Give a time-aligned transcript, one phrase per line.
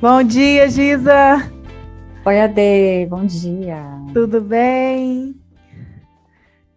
[0.00, 1.52] Bom dia, Giza!
[2.24, 3.82] Oi, Ade, bom dia.
[4.14, 5.38] Tudo bem?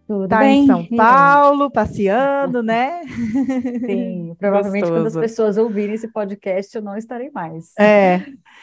[0.06, 0.64] Tudo tá bem?
[0.64, 3.00] em São Paulo, passeando, né?
[3.86, 5.20] Sim, provavelmente quando as Gostoso.
[5.20, 7.72] pessoas ouvirem esse podcast eu não estarei mais.
[7.78, 8.18] É,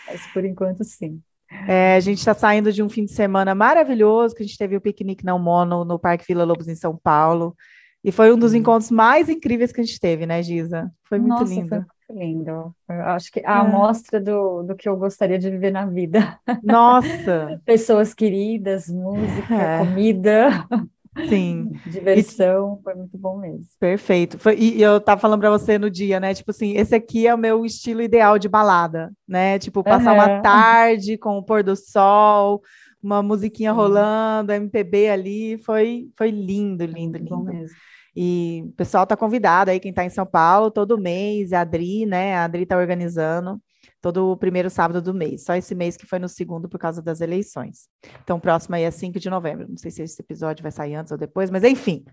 [0.08, 1.20] Mas por enquanto, sim.
[1.68, 4.76] é, a gente está saindo de um fim de semana maravilhoso, que a gente teve
[4.78, 7.56] o piquenique não mono no Parque Vila Lobos, em São Paulo.
[8.04, 8.58] E foi um dos Hum.
[8.58, 10.92] encontros mais incríveis que a gente teve, né, Giza?
[11.04, 11.70] Foi muito Nossa, lindo.
[11.70, 12.76] foi muito lindo.
[12.90, 13.60] Eu acho que a É.
[13.60, 16.40] amostra do, do que eu gostaria de viver na vida.
[16.62, 19.80] Nossa, Pessoas queridas, música, É.
[19.80, 20.50] comida,
[21.24, 21.72] sim.
[21.86, 23.68] diversão, foi muito bom mesmo.
[23.80, 24.40] Perfeito.
[24.40, 26.34] Foi- e, e eu tava falando para você no dia, né?
[26.34, 29.60] Tipo assim, esse aqui é o meu estilo ideal de balada, né?
[29.60, 30.42] Tipo, passar uma Aham.
[30.42, 32.62] tarde com o pôr do sol,
[33.02, 33.78] uma musiquinha Sim.
[33.78, 37.54] rolando, MPB ali, foi, foi lindo, lindo, Muito bom lindo.
[37.54, 37.76] mesmo.
[38.16, 42.06] E o pessoal tá convidado aí, quem tá em São Paulo, todo mês, a Adri,
[42.06, 42.36] né?
[42.36, 43.62] A Adri tá organizando
[44.02, 45.44] todo o primeiro sábado do mês.
[45.44, 47.88] Só esse mês que foi no segundo por causa das eleições.
[48.24, 49.68] Então, próximo aí é 5 de novembro.
[49.70, 52.04] Não sei se esse episódio vai sair antes ou depois, mas enfim.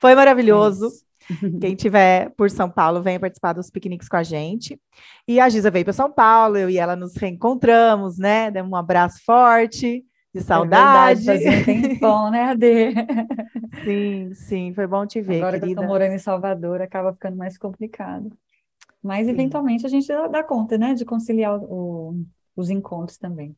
[0.00, 0.86] Foi maravilhoso.
[0.86, 1.60] É.
[1.60, 4.80] Quem tiver por São Paulo, venha participar dos piqueniques com a gente.
[5.26, 8.50] E a Giza veio para São Paulo, eu e ela nos reencontramos, né?
[8.50, 10.66] Demos um abraço forte, de saudade.
[10.66, 12.66] É verdade, fazia um tempão, né, Ade?
[13.84, 15.82] Sim, sim, foi bom te ver, Agora que eu querida.
[15.82, 18.36] tô morando em Salvador, acaba ficando mais complicado.
[19.02, 19.28] Mas, Sim.
[19.28, 22.24] eventualmente, a gente dá, dá conta, né, de conciliar o-
[22.56, 23.56] os encontros também.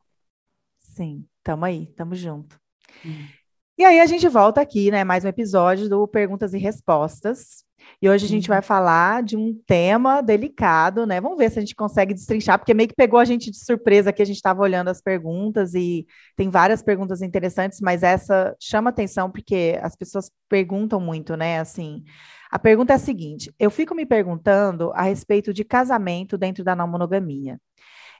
[0.78, 2.61] Sim, tamo aí, tamo junto.
[3.05, 3.34] Hum.
[3.77, 5.02] E aí a gente volta aqui, né?
[5.05, 7.64] Mais um episódio do Perguntas e Respostas.
[8.00, 8.55] E hoje a gente Uhum.
[8.55, 11.20] vai falar de um tema delicado, né?
[11.20, 14.11] Vamos ver se a gente consegue destrinchar, porque meio que pegou a gente de surpresa
[14.11, 18.91] aqui, a gente estava olhando as perguntas e tem várias perguntas interessantes, mas essa chama
[18.91, 21.59] atenção porque as pessoas perguntam muito, né?
[21.61, 22.03] Assim,
[22.51, 26.77] a pergunta é a seguinte: eu fico me perguntando a respeito de casamento dentro da
[26.77, 27.58] não monogamia.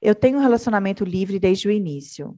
[0.03, 2.37] Eu tenho um relacionamento livre desde o início.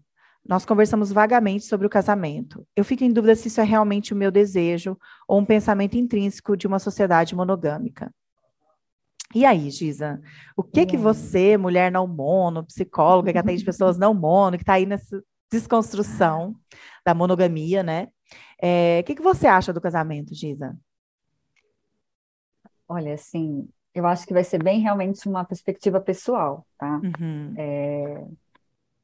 [0.49, 2.67] Nós conversamos vagamente sobre o casamento.
[2.77, 4.97] Eu fico em dúvida se isso é realmente o meu desejo
[5.27, 8.13] ou um pensamento intrínseco de uma sociedade monogâmica.
[9.35, 10.21] E aí, Giza,
[10.57, 11.03] o que que aí?
[11.03, 16.55] você, mulher não mono, psicóloga que atende pessoas não mono, que está aí nessa desconstrução
[17.05, 18.09] da monogamia, né?
[18.61, 20.77] É, o que que você acha do casamento, Giza?
[22.89, 27.01] Olha, assim, eu acho que vai ser bem realmente uma perspectiva pessoal, tá?
[27.03, 27.55] Uhum,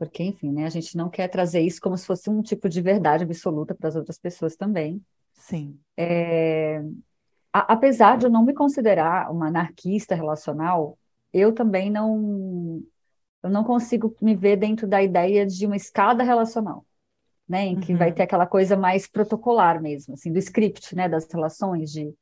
[0.07, 2.81] Porque, enfim, né, a gente não quer trazer isso como se fosse um tipo de
[2.83, 5.03] verdade absoluta para as outras pessoas também.
[5.35, 5.85] sim.
[7.53, 10.99] A- apesar de eu não me considerar uma anarquista relacional,
[11.33, 12.83] eu também não,
[13.43, 16.87] eu não consigo me ver dentro da ideia de uma escada relacional,
[17.49, 18.15] né, em que vai Uhum.
[18.15, 22.15] ter aquela coisa mais protocolar mesmo, assim, do script, né, das relações de,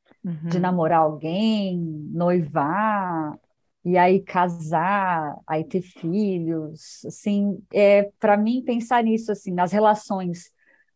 [0.49, 1.79] de Uhum, namorar alguém,
[2.13, 3.39] noivar,
[3.85, 10.53] e aí casar, aí ter filhos, assim, é, para mim pensar nisso, assim, nas relações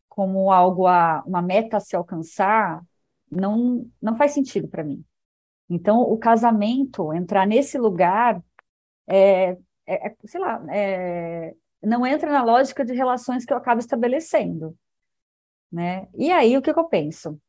[0.08, 2.82] como algo a uma meta a se alcançar,
[3.30, 5.04] não não faz sentido para mim.
[5.70, 8.42] Então, o casamento, entrar nesse lugar,
[9.08, 9.50] é,
[9.86, 14.76] é- é, sei lá, é, não entra na lógica de relações que eu acabo estabelecendo,
[15.72, 16.08] né?
[16.16, 17.40] E aí, o que que eu penso?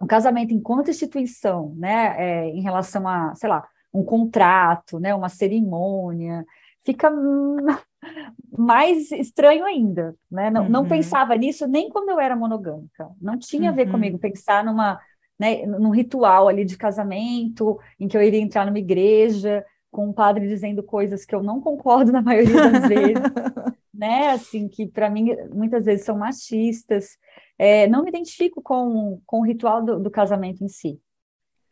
[0.00, 5.28] O casamento enquanto instituição, né, é, em relação a, sei lá, um contrato, né, uma
[5.28, 6.44] cerimônia,
[6.84, 7.10] fica
[8.58, 10.50] mais estranho ainda, né?
[10.50, 10.88] Não, não Uhum.
[10.88, 13.08] pensava nisso nem quando eu era monogâmica.
[13.20, 13.86] Não tinha a ver Uhum.
[13.86, 15.00] comigo pensar numa,
[15.38, 20.12] né, num ritual ali de casamento, em que eu iria entrar numa igreja com um
[20.12, 23.26] padre dizendo coisas que eu não concordo na maioria das vezes,
[23.94, 24.30] né?
[24.32, 27.16] Assim, que para mim muitas vezes são machistas.
[27.58, 31.00] É, não me identifico com, com o ritual do, do casamento em si.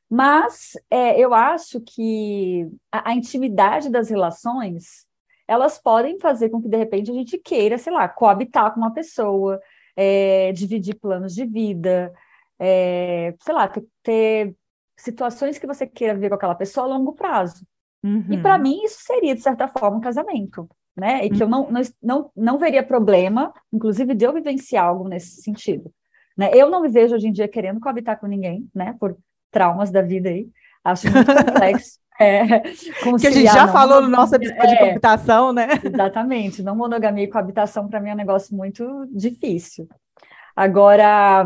[0.08, 5.06] Mas é, eu acho que a, a intimidade das relações,
[5.48, 8.92] elas podem fazer com que, de repente, a gente queira, sei lá, coabitar com uma
[8.92, 9.60] pessoa,
[9.96, 12.12] é, dividir planos de vida,
[12.58, 14.56] é, sei lá, ter, ter
[14.96, 17.66] situações que você queira ver com aquela pessoa a longo prazo.
[18.30, 21.24] E para uhum, mim isso seria, de certa forma, um casamento, né?
[21.24, 25.42] E que eu não, não, não, não veria problema, inclusive, de eu vivenciar algo nesse
[25.42, 25.92] sentido.
[26.36, 26.50] Né?
[26.54, 28.94] Eu não me vejo hoje em dia querendo coabitar com ninguém, né?
[29.00, 29.16] Por
[29.56, 30.48] traumas da vida aí.
[30.84, 31.98] Acho muito complexo.
[32.18, 32.60] É,
[33.20, 35.68] Que a gente já falou no nosso episódio de é, computação, né?
[35.84, 39.86] Exatamente, não monogamia e coabitação para mim é um negócio muito difícil.
[40.56, 41.44] Agora,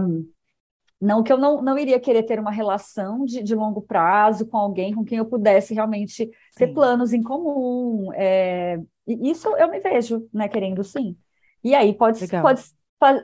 [1.00, 4.56] não que eu não, não iria querer ter uma relação de, de longo prazo com
[4.56, 6.74] alguém com quem eu pudesse realmente ter Sim.
[6.74, 8.12] planos em comum.
[8.14, 8.78] é,
[9.08, 11.16] isso eu me vejo, né, querendo sim.
[11.64, 12.42] E aí pode, Legal.
[12.42, 12.62] pode,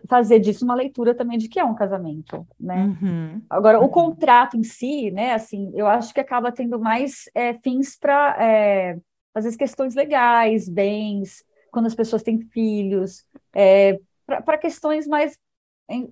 [0.08, 2.96] fazer disso uma leitura também de que é um casamento, né?
[3.02, 3.42] Uhum.
[3.50, 7.96] Agora, o contrato em si, né, assim, eu acho que acaba tendo mais é, fins
[7.96, 8.98] para, é,
[9.34, 15.38] às vezes, questões legais, bens, quando as pessoas têm filhos, é, para questões mais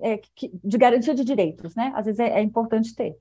[0.03, 0.21] é,
[0.63, 1.93] de garantia de direitos, né?
[1.97, 3.17] Às vezes é, é importante ter.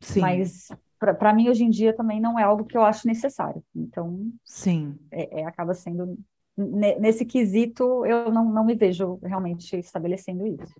[0.00, 0.20] Sim.
[0.20, 0.68] Mas
[0.98, 3.62] para mim hoje em dia também não é algo que eu acho necessário.
[3.74, 6.18] Então, sim, é, é, acaba sendo
[6.56, 10.74] nesse quesito eu não, não me vejo realmente estabelecendo isso.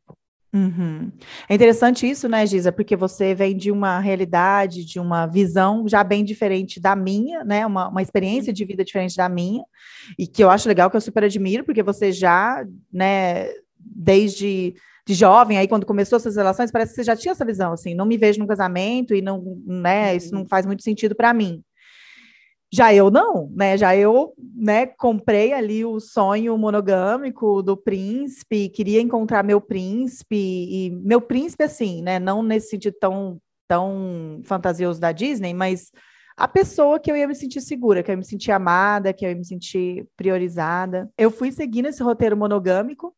[0.55, 1.11] Uhum.
[1.49, 2.71] É interessante isso, né, Giza?
[2.71, 7.67] Porque você vem de uma realidade, de uma visão já bem diferente da minha, né?
[7.67, 9.65] Uma, uma experiência de vida diferente da minha,
[10.17, 13.49] e que eu acho legal, que eu super admiro, porque você já, né,
[13.81, 14.75] desde
[15.07, 17.95] de jovem, aí quando começou essas relações, parece que você já tinha essa visão, assim,
[17.95, 20.49] não me vejo no casamento e não, né, isso não uhum.
[20.49, 21.63] faz muito sentido para mim.
[22.75, 23.79] Já eu não, né?
[23.79, 30.91] Já eu, né, comprei ali o sonho monogâmico do príncipe, queria encontrar meu príncipe e
[30.91, 35.93] meu príncipe assim, né, não nesse sentido tão tão fantasioso da Disney, mas
[36.37, 39.25] a pessoa que eu ia me sentir segura, que eu ia me sentir amada, que
[39.25, 41.09] eu ia me sentir priorizada.
[41.17, 43.15] Eu fui seguindo esse roteiro monogâmico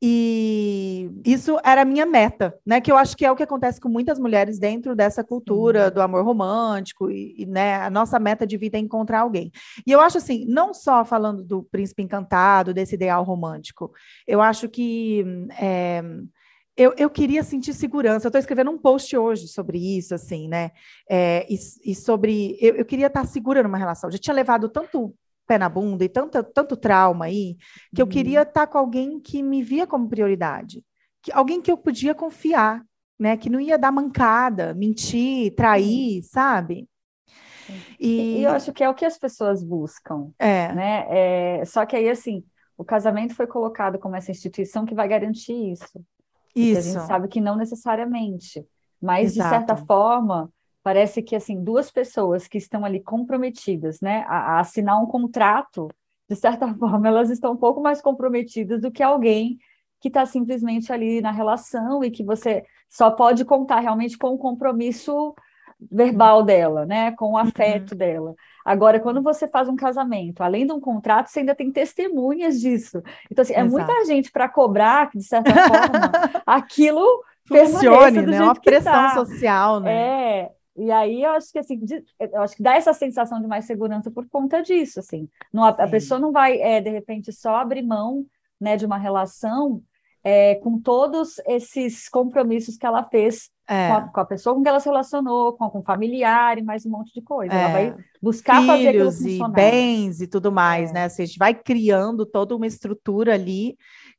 [0.00, 2.80] e isso era a minha meta, né?
[2.80, 5.94] Que eu acho que é o que acontece com muitas mulheres dentro dessa cultura Sim.
[5.94, 9.50] do amor romântico, e, e, né, a nossa meta de vida é encontrar alguém.
[9.84, 13.92] E eu acho assim, não só falando do príncipe encantado, desse ideal romântico,
[14.26, 15.24] eu acho que
[15.58, 16.02] é,
[16.76, 18.26] eu, eu, queria sentir segurança.
[18.26, 20.70] Eu estou escrevendo um post hoje sobre isso, assim, né?
[21.10, 22.56] É, e, e, sobre.
[22.60, 24.08] Eu, eu, queria estar segura numa relação.
[24.08, 25.12] Já tinha levado tanto
[25.48, 27.56] pé na bunda e tanto, tanto trauma aí,
[27.94, 28.06] que uhum.
[28.06, 30.84] eu queria estar com alguém que me via como prioridade,
[31.22, 32.84] que, alguém que eu podia confiar,
[33.18, 33.36] né?
[33.36, 36.86] Que não ia dar mancada, mentir, trair, sabe?
[37.98, 38.38] E...
[38.38, 40.72] e eu acho que é o que as pessoas buscam, é.
[40.72, 41.06] né?
[41.08, 42.44] É, só que aí, assim,
[42.76, 46.00] o casamento foi colocado como essa instituição que vai garantir isso.
[46.54, 46.78] Isso.
[46.78, 48.64] A gente sabe que não necessariamente,
[49.00, 49.48] mas Exato.
[49.48, 50.50] de certa forma
[50.88, 55.86] parece que assim duas pessoas que estão ali comprometidas, né, a, a, assinar um contrato,
[56.26, 59.58] de certa forma elas estão um pouco mais comprometidas do que alguém
[60.00, 64.38] que está simplesmente ali na relação e que você só pode contar realmente com o
[64.38, 65.34] compromisso
[65.92, 67.36] verbal dela, né, com o uhum.
[67.36, 67.98] afeto uhum.
[67.98, 68.34] dela.
[68.64, 73.02] Agora, quando você faz um casamento, além de um contrato, você ainda tem testemunhas disso.
[73.30, 76.10] Então, assim, é muita gente para cobrar que, de certa forma,
[76.46, 78.40] aquilo funcione, né?
[78.40, 79.14] Uma pressão tá.
[79.14, 79.92] social, né?
[79.92, 81.80] É, e aí eu acho que assim,
[82.20, 85.28] eu acho que dá essa sensação de mais segurança por conta disso, assim.
[85.52, 88.24] Não, a, a pessoa não vai, é, de repente, só abrir mão
[88.60, 89.82] né, de uma relação
[90.22, 93.88] é, com todos esses compromissos que ela fez é.
[93.88, 96.62] com, a, com, a, pessoa com que ela se relacionou, com, com o familiar e
[96.62, 97.52] mais um monte de coisa.
[97.52, 97.96] Ela vai é.
[98.22, 100.94] buscar Filhos fazer e bens e tudo mais, é.
[100.94, 101.04] né?
[101.04, 103.76] A gente vai criando toda uma estrutura ali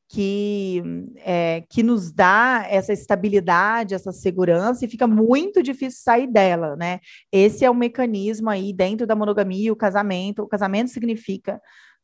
[0.09, 0.81] que,
[1.17, 6.99] é, que nos dá essa estabilidade, essa segurança, e fica muito difícil sair dela, né?
[7.31, 10.41] Esse é o mecanismo aí dentro da monogamia, o casamento.
[10.41, 11.61] O casamento significa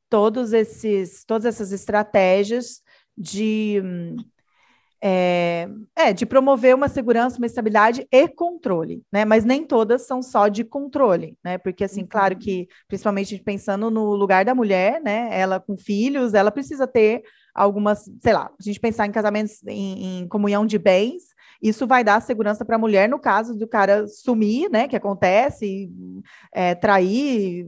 [0.08, 2.82] todos esses, todas essas estratégias
[3.18, 3.82] de,
[5.08, 9.24] é, é, de promover uma segurança, uma estabilidade e controle, né?
[9.24, 11.60] Mas nem todas são só de controle, né?
[11.60, 12.40] Porque, assim, claro uhum.
[12.40, 15.30] que, principalmente pensando no lugar da mulher, né?
[15.32, 17.22] Ela com filhos, ela precisa ter
[17.54, 22.04] algumas, sei lá, a gente pensar em casamentos em, em comunhão de bens, isso vai
[22.04, 25.88] dar segurança para a mulher no caso do cara sumir, né, que acontece,
[26.52, 27.68] é, trair,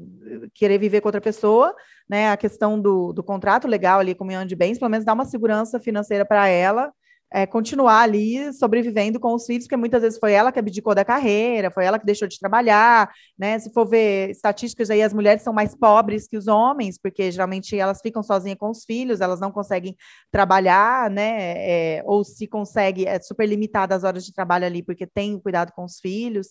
[0.55, 1.73] querer viver com outra pessoa,
[2.09, 5.23] né, a questão do, do contrato legal ali, comunhão de bens, pelo menos dá uma
[5.25, 6.91] segurança financeira para ela,
[7.31, 11.03] é, continuar ali sobrevivendo com os filhos, porque muitas vezes foi ela que abdicou da
[11.03, 13.59] carreira, foi ela que deixou de trabalhar, né?
[13.59, 17.77] Se for ver estatísticas aí, as mulheres são mais pobres que os homens, porque geralmente
[17.77, 19.95] elas ficam sozinhas com os filhos, elas não conseguem
[20.31, 21.97] trabalhar, né?
[21.97, 25.71] É, ou se consegue, é super limitada as horas de trabalho ali, porque tem cuidado
[25.73, 26.49] com os filhos.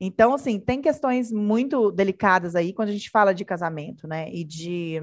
[0.00, 4.30] Então, assim, tem questões muito delicadas aí quando a gente fala de casamento, né?
[4.32, 4.98] E de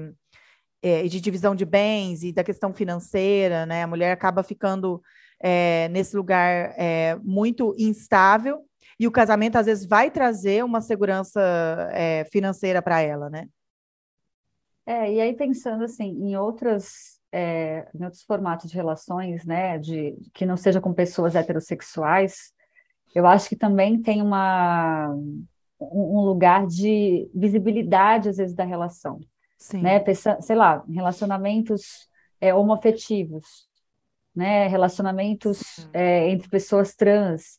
[0.82, 3.82] é, de divisão de bens e da questão financeira, né?
[3.82, 5.02] A mulher acaba ficando
[5.40, 8.64] é, nesse lugar é, muito instável
[8.98, 11.40] e o casamento às vezes vai trazer uma segurança
[11.92, 13.48] é, financeira para ela, né?
[14.84, 20.16] É, e aí pensando assim em outras é, em outros formatos de relações, né, de
[20.32, 22.54] que não seja com pessoas heterossexuais,
[23.14, 25.14] eu acho que também tem uma
[25.80, 29.20] um lugar de visibilidade às vezes da relação.
[29.58, 29.82] Sim.
[29.82, 30.02] né?
[30.14, 32.08] sei lá, relacionamentos
[32.40, 33.68] é, homoafetivos,
[34.34, 34.68] né?
[34.68, 37.58] Relacionamentos é, entre pessoas trans.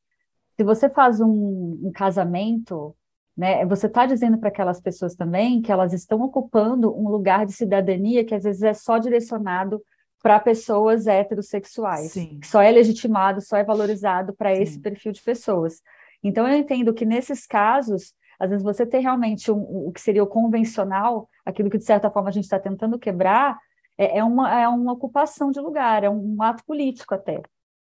[0.56, 2.96] Se você faz um, um casamento,
[3.36, 3.66] né?
[3.66, 8.26] Você está dizendo para aquelas pessoas também que elas estão ocupando um lugar de cidadania
[8.26, 9.82] que às vezes é só direcionado
[10.22, 12.12] para pessoas heterossexuais.
[12.12, 12.40] Sim.
[12.44, 15.82] Só é legitimado, só é valorizado para esse perfil de pessoas.
[16.22, 20.24] Então, eu entendo que nesses casos, às vezes você tem realmente um, o que seria
[20.24, 23.60] o convencional, aquilo que de certa forma a gente está tentando quebrar,
[23.98, 27.42] é, é, uma, é uma ocupação de lugar, é um ato político até.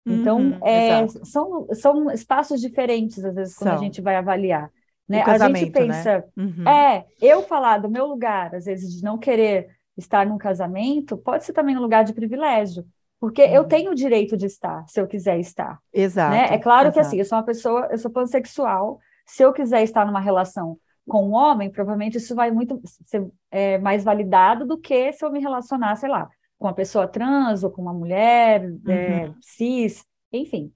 [0.06, 3.78] Então, uhum, é, são, são espaços diferentes, às vezes, quando são.
[3.78, 4.70] a gente vai avaliar.
[5.08, 5.22] Né?
[5.22, 5.70] A gente né?
[5.70, 6.44] pensa, né?
[6.44, 6.68] uhum.
[6.68, 11.44] é, eu falar do meu lugar, às vezes, de não querer estar num casamento, pode
[11.44, 12.84] ser também um lugar de privilégio,
[13.18, 13.54] porque uhum.
[13.54, 15.78] eu tenho o direito de estar, se eu quiser estar.
[15.92, 16.34] Exato.
[16.34, 16.48] Né?
[16.54, 16.94] É claro exato.
[16.94, 20.78] que assim, eu sou uma pessoa, eu sou pansexual, se eu quiser estar numa relação
[21.06, 25.30] com um homem, provavelmente isso vai muito ser é, mais validado do que se eu
[25.30, 28.86] me relacionar, sei lá, com uma pessoa trans ou com uma mulher é, uhum.
[28.86, 30.72] é, cis, enfim.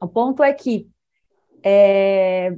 [0.00, 0.88] O ponto é que,
[1.62, 2.56] é,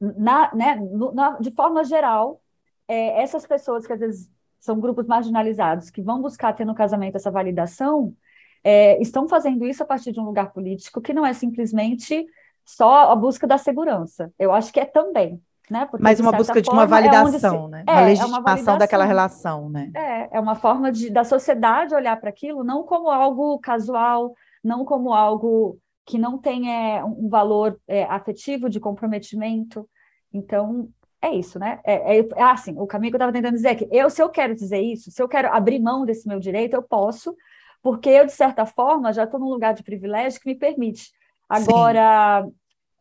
[0.00, 0.78] na, né,
[1.12, 2.40] na, de forma geral,
[2.86, 7.16] é, essas pessoas que às vezes são grupos marginalizados, que vão buscar ter no casamento
[7.16, 8.14] essa validação,
[8.62, 12.24] é, estão fazendo isso a partir de um lugar político que não é simplesmente
[12.64, 14.32] só a busca da segurança.
[14.38, 15.40] Eu acho que é também.
[15.70, 15.86] Né?
[15.86, 17.84] Porque, Mas uma busca de uma validação, é né?
[17.86, 19.90] É, uma legitimação é uma validação, daquela relação, né?
[19.94, 24.84] É, é uma forma de, da sociedade olhar para aquilo não como algo casual, não
[24.84, 29.88] como algo que não tenha é, um valor é, afetivo de comprometimento.
[30.32, 30.88] Então,
[31.22, 31.80] é isso, né?
[31.82, 34.22] É, é, é assim, o caminho que eu estava tentando dizer é que eu, se
[34.22, 37.34] eu quero dizer isso, se eu quero abrir mão desse meu direito, eu posso,
[37.82, 41.10] porque eu, de certa forma, já estou num lugar de privilégio que me permite.
[41.48, 42.52] Agora, Sim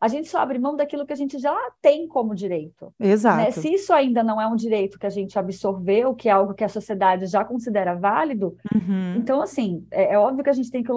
[0.03, 2.93] a gente só abre mão daquilo que a gente já tem como direito.
[3.00, 3.12] Né?
[3.12, 3.38] Exato.
[3.38, 3.51] Né?
[3.51, 6.65] Se isso ainda não é um direito que a gente absorveu, que é algo que
[6.65, 9.15] a sociedade já considera válido, uhum.
[9.15, 10.91] então, assim, é, é, óbvio que a gente tem que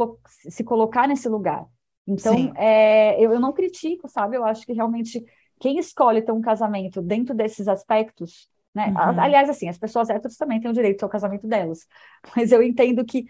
[0.51, 1.65] se colocar nesse lugar.
[2.05, 4.37] Então, é, eu, eu não critico, sabe?
[4.37, 5.25] Eu acho que realmente
[5.61, 8.89] quem escolhe ter um casamento dentro desses aspectos, né?
[8.89, 9.21] Uhum.
[9.21, 11.87] Aliás, assim, as pessoas héteros também têm o direito ao casamento delas,
[12.37, 13.25] mas eu entendo que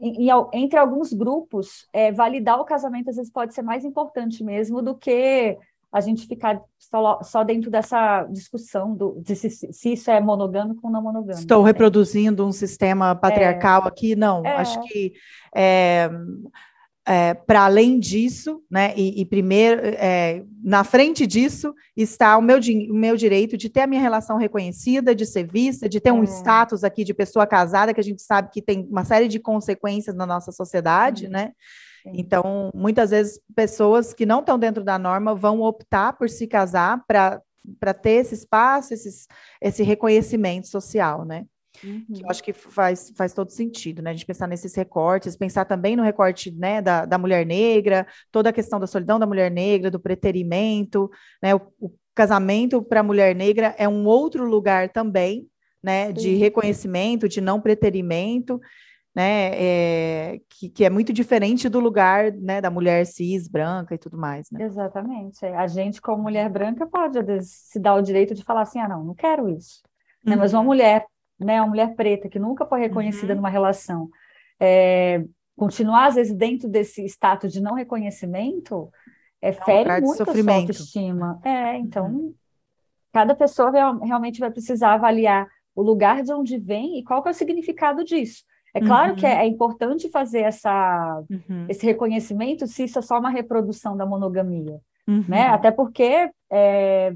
[0.00, 4.80] em, entre alguns grupos, é, validar o casamento às vezes pode ser mais importante mesmo
[4.80, 5.58] do que
[5.92, 10.80] a gente ficar só, só dentro dessa discussão do, de se, se, isso é monogâmico
[10.82, 11.40] ou não monogâmico.
[11.40, 11.68] Estou né?
[11.68, 14.16] reproduzindo um sistema patriarcal é, aqui?
[14.16, 14.56] Não, é.
[14.56, 15.12] acho que
[17.06, 22.42] é, é, para além disso, né, e, e primeiro, é, na frente disso, está o
[22.42, 26.10] meu, o meu direito de ter a minha relação reconhecida, de ser vista, de ter
[26.10, 26.12] é.
[26.12, 29.38] um status aqui de pessoa casada, que a gente sabe que tem uma série de
[29.38, 31.52] consequências na nossa sociedade, né?
[32.02, 32.12] Sim.
[32.14, 37.04] Então, muitas vezes, pessoas que não estão dentro da norma vão optar por se casar
[37.06, 39.26] para ter esse espaço, esses,
[39.60, 41.44] esse reconhecimento social, né?
[41.84, 42.04] Uhum.
[42.14, 44.10] Que eu acho que faz, faz todo sentido, né?
[44.10, 48.50] A gente pensar nesses recortes, pensar também no recorte né, da, da mulher negra, toda
[48.50, 51.10] a questão da solidão da mulher negra, do preterimento,
[51.42, 51.54] né?
[51.54, 55.48] O, o casamento para a mulher negra é um outro lugar também,
[55.82, 56.06] né?
[56.08, 56.12] Sim.
[56.12, 58.60] De reconhecimento, de não preterimento,
[59.14, 59.50] né?
[59.54, 64.16] É, que, que é muito diferente do lugar né, da mulher cis, branca e tudo
[64.16, 64.64] mais, né?
[64.64, 65.44] Exatamente.
[65.44, 69.04] A gente, como mulher branca, pode se dar o direito de falar assim: ah, não,
[69.04, 69.82] não quero isso.
[70.24, 70.36] Né?
[70.36, 70.66] Mas uma uhum.
[70.66, 71.04] mulher
[71.42, 73.36] né, uma mulher preta que nunca foi reconhecida uhum.
[73.36, 74.08] numa relação,
[74.60, 75.24] é,
[75.56, 78.90] continuar às vezes dentro desse status de não reconhecimento,
[79.40, 81.40] é, é fere muito a sua autoestima.
[81.44, 82.34] É, então, uhum.
[83.12, 87.30] cada pessoa real, realmente vai precisar avaliar o lugar de onde vem e qual é
[87.30, 88.44] o significado disso.
[88.74, 89.16] É claro uhum.
[89.16, 91.66] que é, é, importante fazer essa, uhum.
[91.68, 95.48] esse reconhecimento se isso é só uma reprodução da monogamia, né?
[95.48, 95.54] Uhum.
[95.54, 97.14] Até porque é,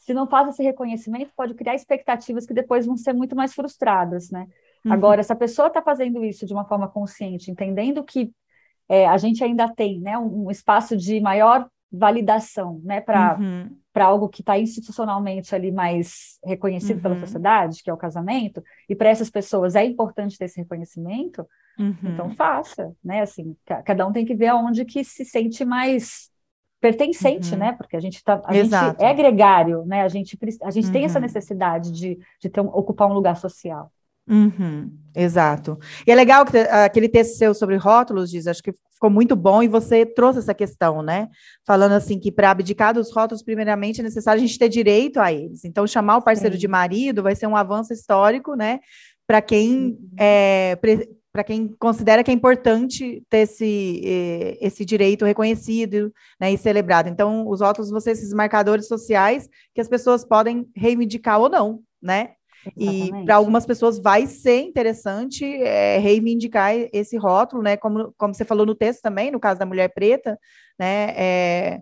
[0.00, 4.30] se não faz esse reconhecimento, pode criar expectativas que depois vão ser muito mais frustradas,
[4.30, 4.46] né?
[4.82, 4.92] Uhum.
[4.94, 8.32] Agora, se a pessoa está fazendo isso de uma forma consciente, entendendo que
[8.88, 13.76] é, a gente ainda tem né, um, um, espaço de maior validação né, para uhum.
[13.94, 17.02] algo que está institucionalmente ali mais reconhecido uhum.
[17.02, 21.46] pela sociedade, que é o casamento, e para essas pessoas é importante ter esse reconhecimento,
[22.02, 22.34] então uhum.
[22.34, 23.20] faça, né?
[23.20, 23.54] Assim,
[23.84, 26.30] cada um tem que ver aonde que se sente mais
[26.80, 27.58] pertencente, uhum.
[27.58, 27.72] né?
[27.72, 28.98] Porque a gente tá, a Exato.
[28.98, 30.02] gente é gregário, né?
[30.02, 30.92] A gente, a gente uhum.
[30.92, 31.22] tem essa uhum.
[31.22, 33.92] necessidade de, de ter um, ocupar um lugar social.
[34.28, 34.90] Uhum.
[35.14, 35.78] Exato.
[36.06, 39.62] E é legal que aquele texto seu sobre rótulos, diz, acho que ficou muito bom
[39.62, 41.28] e você trouxe essa questão, né?
[41.66, 45.32] Falando assim que para abdicar dos rótulos, primeiramente é necessário a gente ter direito a
[45.32, 45.64] eles.
[45.64, 46.60] Então, chamar o parceiro Sim.
[46.60, 48.78] de marido vai ser um avanço histórico, né?
[49.26, 50.78] Para quem é,
[51.32, 57.08] para quem considera que é importante ter esse, eh, esse direito reconhecido né, e celebrado.
[57.08, 61.80] Então, os rótulos vão ser esses marcadores sociais que as pessoas podem reivindicar ou não,
[62.02, 62.32] né?
[62.76, 63.22] Exatamente.
[63.22, 67.76] E para algumas pessoas vai ser interessante é, reivindicar esse rótulo, né?
[67.76, 70.38] Como, como você falou no texto também, no caso da mulher preta,
[70.78, 71.14] né?
[71.16, 71.80] É,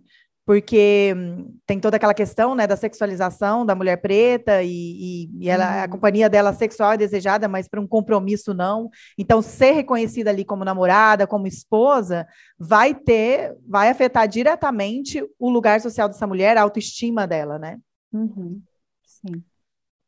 [0.48, 5.50] porque hum, tem toda aquela questão, né, da sexualização da mulher preta e, e, e
[5.50, 5.90] ela, a uhum.
[5.90, 8.88] companhia dela sexual é desejada, mas para um compromisso não.
[9.18, 12.26] Então, ser reconhecida ali como namorada, como esposa,
[12.58, 17.78] vai ter, vai afetar diretamente o lugar social dessa mulher, a autoestima dela, né?
[18.10, 18.62] Uhum.
[19.04, 19.44] Sim.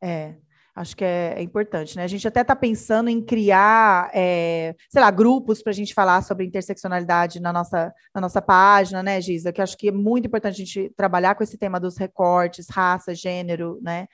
[0.02, 0.36] É.
[0.74, 2.04] Acho que é, é, importante, né?
[2.04, 6.22] A gente até está pensando em criar, é, sei lá, grupos para a gente falar
[6.22, 9.52] sobre interseccionalidade na nossa, na nossa página, né, Giza?
[9.52, 13.14] Que acho que é muito importante a gente trabalhar com esse tema dos recortes, raça,
[13.14, 14.06] gênero, né?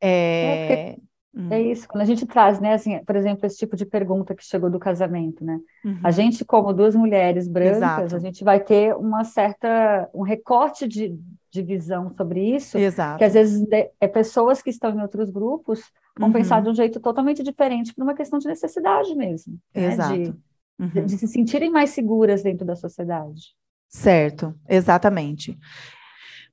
[0.00, 0.96] É, é,
[1.34, 1.48] hum.
[1.50, 4.44] é isso, quando a gente traz, né, assim, por exemplo, esse tipo de pergunta que
[4.44, 5.58] chegou do casamento, né?
[5.84, 6.00] Uhum.
[6.02, 8.16] A gente, como duas mulheres brancas, Exato.
[8.16, 11.18] a gente vai ter uma certa, um recorte de,
[11.50, 13.18] de visão sobre isso, Exato.
[13.18, 13.66] que às vezes
[14.00, 15.82] é pessoas que estão em outros grupos
[16.18, 16.32] vão uhum.
[16.32, 19.58] pensar de um jeito totalmente diferente por uma questão de necessidade mesmo.
[19.74, 20.16] Exato.
[20.16, 20.24] Né?
[20.24, 20.34] De,
[20.78, 20.88] uhum.
[20.88, 23.54] de, de se sentirem mais seguras dentro da sociedade.
[23.88, 25.58] Certo, exatamente.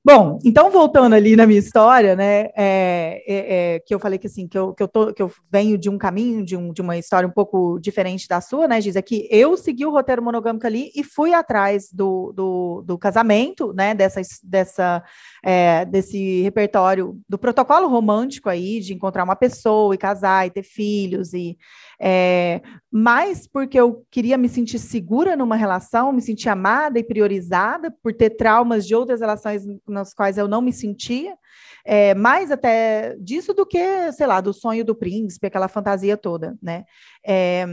[0.08, 4.28] Bom, então voltando ali na minha história, né, é, é, é, que eu falei que
[4.28, 6.80] assim, que eu, que eu, tô, que eu venho de um caminho, de, um, de
[6.80, 10.22] uma história um pouco diferente da sua, né, Giz, é que eu segui o roteiro
[10.22, 15.02] monogâmico ali e fui atrás do, do, do casamento, né, dessa, dessa,
[15.44, 20.62] é, desse repertório, do protocolo romântico aí, de encontrar uma pessoa e casar e ter
[20.62, 21.58] filhos e
[22.00, 22.60] é,
[22.90, 28.12] mais porque eu queria me sentir segura numa relação, me sentir amada e priorizada por
[28.12, 31.36] ter traumas de outras relações nas quais eu não me sentia,
[31.84, 36.56] é, mais até disso do que, sei lá, do sonho do príncipe, aquela fantasia toda,
[36.62, 36.84] né?
[37.24, 37.64] É,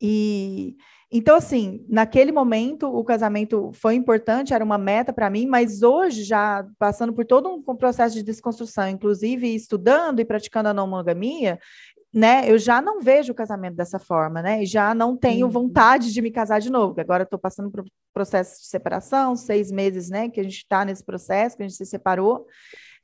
[0.00, 0.76] e
[1.14, 6.24] então, assim, naquele momento o casamento foi importante, era uma meta para mim, mas hoje,
[6.24, 11.58] já passando por todo um processo de desconstrução, inclusive estudando e praticando a não monogamia,
[12.12, 15.52] né, eu já não vejo o casamento dessa forma, né, e já não tenho uhum.
[15.52, 20.10] vontade de me casar de novo, agora estou passando por processo de separação, seis meses,
[20.10, 22.46] né, que a gente está nesse processo, que a gente se separou,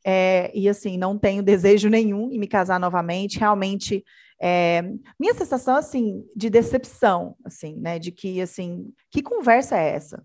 [0.05, 4.05] é, e assim, não tenho desejo nenhum em me casar novamente, realmente,
[4.41, 4.83] é,
[5.19, 10.23] minha sensação, assim, de decepção, assim, né, de que, assim, que conversa é essa?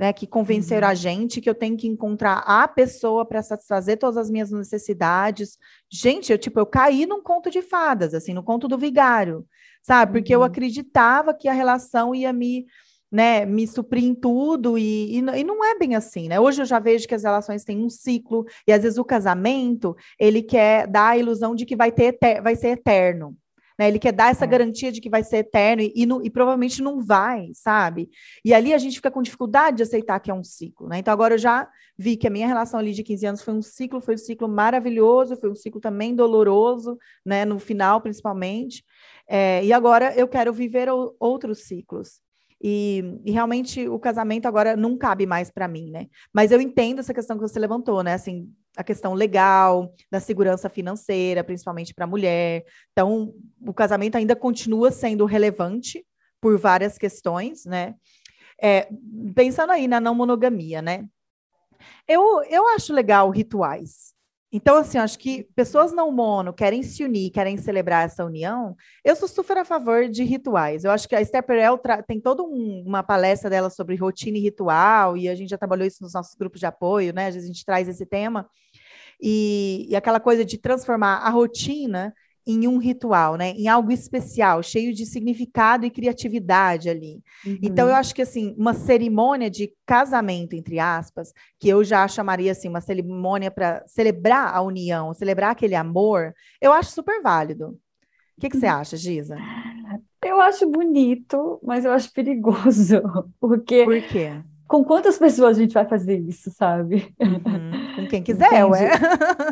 [0.00, 0.92] Né, que convenceram uhum.
[0.92, 5.58] a gente que eu tenho que encontrar a pessoa para satisfazer todas as minhas necessidades.
[5.92, 9.46] Gente, eu tipo, eu caí num conto de fadas, assim, no conto do vigário,
[9.82, 10.12] sabe?
[10.12, 10.40] Porque uhum.
[10.40, 12.64] eu acreditava que a relação ia me,
[13.12, 16.40] né, me suprir em tudo e, e, e, não é bem assim, né?
[16.40, 19.94] Hoje eu já vejo que as relações têm um ciclo e às vezes o casamento,
[20.18, 23.36] ele quer dar a ilusão de que vai ter vai ser eterno.
[23.80, 23.88] Né?
[23.88, 24.46] Ele quer dar essa é.
[24.46, 28.10] garantia de que vai ser eterno e, e, não, e, provavelmente não vai, sabe?
[28.44, 30.98] E ali a gente fica com dificuldade de aceitar que é um ciclo, né?
[30.98, 31.66] Então agora eu já
[31.96, 34.46] vi que a minha relação ali de 15 anos foi um ciclo, foi um ciclo
[34.46, 37.46] maravilhoso, foi um ciclo também doloroso, né?
[37.46, 38.84] No final, principalmente.
[39.26, 42.20] É, e agora eu quero viver o, outros ciclos.
[42.62, 46.08] E, e, realmente o casamento agora não cabe mais para mim, né?
[46.32, 48.12] Mas eu entendo essa questão que você levantou, né?
[48.12, 52.64] Assim, a questão legal, da segurança financeira, principalmente para a mulher.
[52.92, 53.32] Então,
[53.66, 56.04] o casamento ainda continua sendo relevante
[56.38, 57.94] por várias questões, né?
[58.62, 58.88] É,
[59.34, 61.06] pensando aí na não monogamia, né?
[62.06, 64.14] Eu, eu acho legal rituais.
[64.52, 68.76] Então, assim, acho que pessoas não mono querem se unir, querem celebrar essa união.
[69.04, 70.82] Eu sou super a favor de rituais.
[70.82, 74.40] Eu acho que a Esther Perel tem toda um, uma palestra dela sobre rotina e
[74.40, 77.28] ritual, e a gente já trabalhou isso nos nossos grupos de apoio, né?
[77.28, 78.48] Às vezes a gente traz esse tema.
[79.22, 82.12] E, e aquela coisa de transformar a rotina
[82.50, 83.50] em um ritual, né?
[83.50, 87.22] Em algo especial, cheio de significado e criatividade ali.
[87.46, 87.58] Uhum.
[87.62, 92.52] Então eu acho que assim, uma cerimônia de casamento entre aspas, que eu já chamaria
[92.52, 97.78] assim uma cerimônia para celebrar a união, celebrar aquele amor, eu acho super válido.
[98.36, 98.72] O que, que você uhum.
[98.72, 99.36] acha, Giza?
[100.24, 103.02] Eu acho bonito, mas eu acho perigoso,
[103.40, 104.42] porque Por quê?
[104.70, 107.12] Com quantas pessoas a gente vai fazer isso, sabe?
[107.18, 107.96] Uhum.
[107.96, 108.92] Com quem quiser, ué.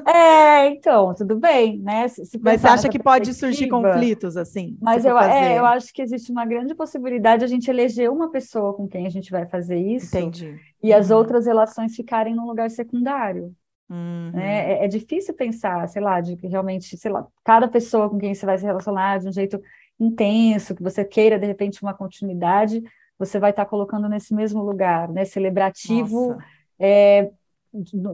[0.07, 2.07] É, então, tudo bem, né?
[2.07, 4.79] Se, se mas você acha que pode surgir conflitos, assim?
[4.81, 8.31] Mas eu, é, eu acho que existe uma grande possibilidade de a gente eleger uma
[8.31, 10.17] pessoa com quem a gente vai fazer isso.
[10.17, 10.57] Entendi.
[10.81, 10.97] E uhum.
[10.97, 13.53] as outras relações ficarem num lugar secundário.
[13.91, 14.31] Uhum.
[14.33, 14.75] Né?
[14.75, 18.33] É, é difícil pensar, sei lá, de que realmente, sei lá, cada pessoa com quem
[18.37, 19.61] você vai se relacionar de um jeito
[19.99, 22.81] intenso, que você queira, de repente, uma continuidade,
[23.19, 25.25] você vai estar colocando nesse mesmo lugar, né?
[25.25, 26.37] Celebrativo,
[26.79, 27.31] é,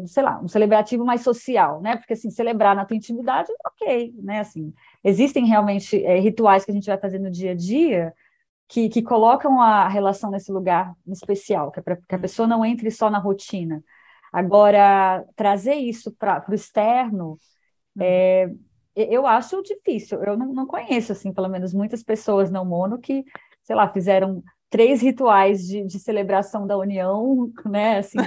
[0.07, 1.97] sei lá, um celebrativo mais social, né?
[1.97, 4.41] Porque assim, celebrar na tua intimidade, ok, né?
[4.41, 8.15] Assim, existem realmente é, rituais que a gente vai fazer no dia a dia
[8.69, 12.65] que, que colocam a relação nesse lugar especial, que é para que a pessoa não
[12.65, 13.83] entre só na rotina.
[14.33, 17.39] Agora, trazer isso para o externo,
[18.01, 18.51] é,
[18.97, 20.23] eu acho difícil.
[20.25, 23.25] Eu não, não conheço, assim, pelo menos muitas pessoas não mono que,
[23.63, 24.43] sei lá, fizeram
[24.75, 27.99] três rituais de, de, celebração da união, né?
[27.99, 28.19] Assim,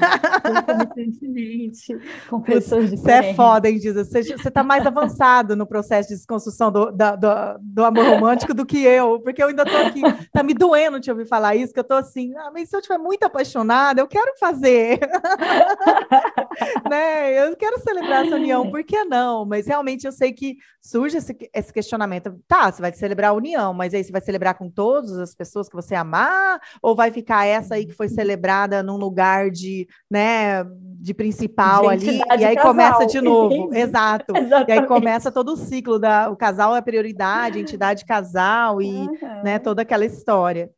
[2.29, 3.01] com pessoas diferentes.
[3.01, 4.05] Você é foda, hein, Diza?
[4.05, 7.27] Você, está mais avançado no processo de desconstrução do, da, do,
[7.59, 11.11] do, amor romântico do que eu, porque eu ainda estou aqui, tá me doendo te
[11.11, 14.07] ouvir falar isso, que eu estou assim, ah, mas se eu estiver muito apaixonada, eu
[14.07, 15.01] quero fazer.
[16.89, 17.45] né?
[17.45, 19.45] Eu quero celebrar essa união, por que não?
[19.45, 22.39] Mas realmente eu sei que surge esse, esse questionamento.
[22.47, 25.67] Tá, você vai celebrar a união, mas aí você vai celebrar com todas as pessoas
[25.67, 26.36] que você amar?
[26.81, 30.63] Ou vai ficar essa aí que foi celebrada num lugar de, né,
[30.99, 32.19] de principal ali?
[32.39, 32.71] E aí casal.
[32.71, 33.69] começa de novo.
[33.75, 34.33] Exato.
[34.67, 38.81] e aí começa todo o ciclo da o casal é a prioridade, a entidade casal
[38.81, 39.43] e uhum.
[39.43, 40.69] né, toda aquela história.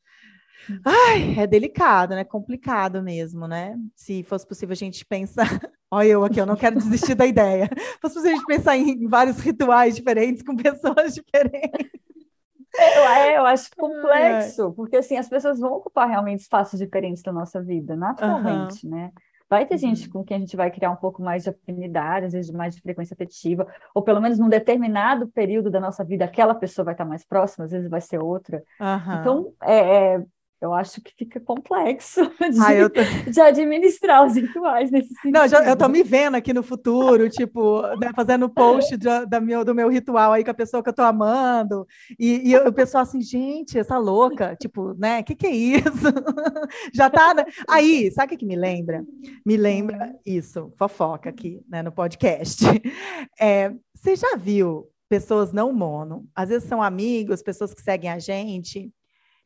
[0.85, 2.23] Ai, é delicado, né?
[2.23, 3.75] Complicado mesmo, né?
[3.95, 5.47] Se fosse possível a gente pensar.
[5.91, 7.67] Olha, eu aqui, eu não quero desistir da ideia.
[7.75, 11.99] Se fosse possível a gente pensar em vários rituais diferentes com pessoas diferentes.
[12.77, 17.31] Eu, é, eu acho complexo, porque assim, as pessoas vão ocupar realmente espaços diferentes da
[17.31, 18.91] nossa vida, naturalmente, uhum.
[18.91, 19.11] né?
[19.49, 19.79] Vai ter uhum.
[19.79, 22.75] gente com quem a gente vai criar um pouco mais de afinidade, às vezes mais
[22.75, 26.93] de frequência afetiva, ou pelo menos num determinado período da nossa vida, aquela pessoa vai
[26.93, 28.63] estar mais próxima, às vezes vai ser outra.
[28.79, 29.19] Uhum.
[29.19, 30.23] Então, é, é
[30.61, 33.01] eu acho que fica complexo de, ah, tô...
[33.31, 35.31] de administrar os rituais nesse sentido.
[35.31, 39.39] Não, já, eu tô me vendo aqui no futuro, tipo, né, fazendo post de, da
[39.39, 41.87] meu, do meu ritual aí com a pessoa que eu tô amando,
[42.19, 45.83] e, e o pessoal assim, gente, essa louca, tipo, né, o que que é isso?
[46.93, 47.45] já tá, né?
[47.67, 49.03] aí, sabe o que, que me lembra?
[49.45, 52.65] Me lembra isso, fofoca aqui, né, no podcast.
[53.39, 58.19] É, você já viu pessoas não mono, às vezes são amigos, pessoas que seguem a
[58.19, 58.91] gente,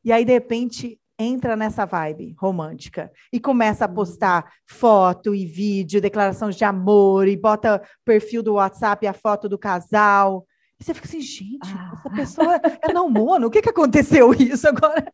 [0.04, 3.94] e aí, de repente, entra nessa vibe romântica e começa a uhum.
[3.94, 9.58] postar foto e vídeo, declarações de amor e bota perfil do WhatsApp a foto do
[9.58, 10.46] casal.
[10.80, 11.94] E você fica assim, gente, ah.
[11.94, 15.06] essa pessoa é não mono, o que, que aconteceu isso agora?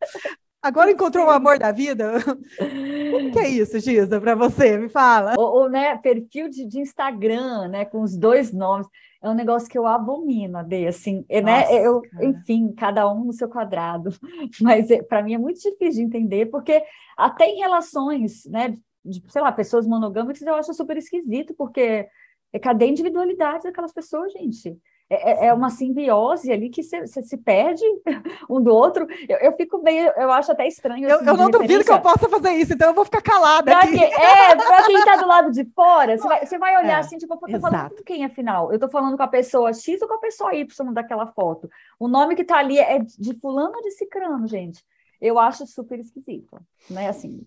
[0.61, 2.17] Agora encontrou o amor da vida?
[2.59, 4.77] O que é isso, Giza, para você?
[4.77, 5.35] Me fala.
[5.37, 8.85] O, né, perfil de, de, Instagram, né, com os dois nomes,
[9.21, 11.41] é um negócio que eu abomino, Ade, assim, né?
[11.41, 11.85] Nossa, né?
[11.85, 14.11] Eu, enfim, cada um no seu quadrado,
[14.61, 16.81] mas é, para mim é muito difícil de entender, porque
[17.17, 22.07] até em relações, né, de, sei lá, pessoas monogâmicas, eu acho super esquisito, porque
[22.53, 24.77] é cadê a individualidade daquelas pessoas, gente?
[25.09, 27.83] É, é, é uma simbiose ali que você se perde
[28.47, 29.07] um do outro.
[29.27, 31.09] Eu, eu, fico meio, eu acho até estranho.
[31.09, 33.71] Eu, assim, eu não duvido que eu possa fazer isso, então eu vou ficar calada.
[33.71, 33.97] Pra aqui.
[33.97, 36.99] Que, é, para quem está do lado de fora, você vai, você vai olhar é,
[36.99, 38.69] assim, tipo, eu tô falando com quem afinal?
[38.69, 41.67] Eu estou falando com a pessoa X ou com a pessoa Y daquela foto.
[41.99, 44.85] O nome que está ali é de fulano ou de cicrano, gente.
[45.19, 47.09] Eu acho super esquisito, né?
[47.09, 47.45] Assim,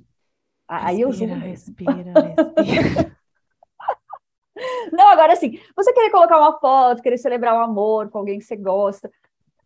[0.69, 1.35] respira, aí eu julgo.
[1.35, 3.17] Respira, respira.
[4.91, 8.39] Não, agora assim, você querer colocar uma foto, querer celebrar o um amor com alguém
[8.39, 9.11] que você gosta,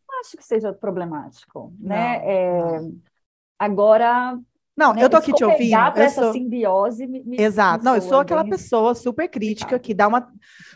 [0.08, 2.18] não acho que seja problemático, né?
[2.18, 3.00] Não, é, não.
[3.58, 4.38] Agora,
[4.76, 5.02] não, né?
[5.02, 5.74] eu tô aqui te ouvindo.
[5.74, 6.32] Eu essa sou...
[6.32, 7.82] simbiose me, me Exato.
[7.82, 8.50] Não, eu sou aquela bem...
[8.52, 10.28] pessoa super crítica que dá uma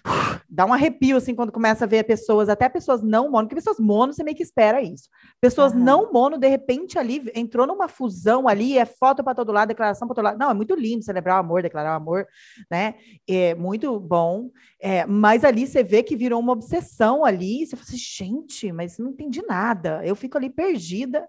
[0.48, 3.78] dá um arrepio assim quando começa a ver pessoas, até pessoas não mono, porque pessoas
[3.78, 5.08] mono você meio que espera isso.
[5.40, 5.80] Pessoas uhum.
[5.80, 10.08] não mono, de repente ali entrou numa fusão ali, é foto para todo lado, declaração
[10.08, 10.38] para todo lado.
[10.38, 12.26] Não, é muito lindo celebrar o amor, declarar o amor,
[12.70, 12.94] né?
[13.28, 14.50] É muito bom.
[14.80, 17.66] É, mas ali você vê que virou uma obsessão ali.
[17.66, 20.00] Você fala assim, gente, mas não entendi nada.
[20.04, 21.28] Eu fico ali perdida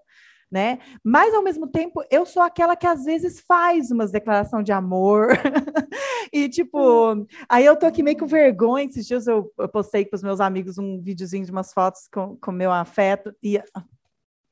[0.52, 0.78] né?
[1.02, 5.28] Mas ao mesmo tempo, eu sou aquela que às vezes faz umas declaração de amor.
[6.30, 8.84] e tipo, aí eu tô aqui meio com vergonha.
[8.84, 12.36] Esses dias eu, eu postei para os meus amigos um videozinho de umas fotos com,
[12.36, 13.34] com meu afeto.
[13.42, 13.58] E,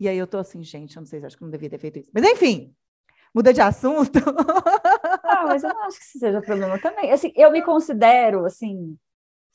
[0.01, 1.99] e aí eu tô assim, gente, eu não sei, acho que não devia ter feito
[1.99, 2.11] isso.
[2.15, 2.75] Mas enfim,
[3.35, 4.19] muda de assunto.
[5.23, 7.13] ah, mas eu não acho que isso seja problema também.
[7.13, 8.97] Assim, eu me considero, assim,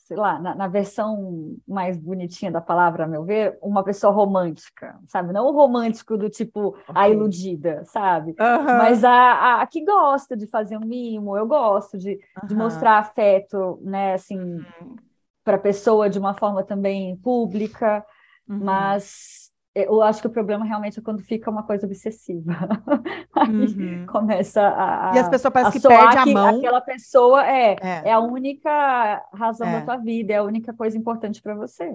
[0.06, 4.96] sei lá, na, na, versão mais bonitinha da palavra, a meu ver, uma pessoa romântica,
[5.08, 5.32] sabe?
[5.32, 8.36] Não o romântico do tipo a iludida, sabe?
[8.38, 12.98] Mas a, a, a, que gosta de fazer um mimo, eu gosto de, de mostrar
[12.98, 14.94] afeto, né, assim, uhum.
[15.42, 18.06] para a pessoa de uma forma também pública,
[18.48, 18.60] uhum.
[18.62, 19.45] mas
[19.84, 22.52] eu acho que o problema realmente é quando fica uma coisa obsessiva.
[23.36, 24.06] Aí uhum.
[24.06, 26.58] começa a, E as pessoas parecem que perdem a mão.
[26.58, 29.80] Aquela pessoa é, é, é a única razão é.
[29.80, 31.92] da tua vida, é a única coisa importante para você.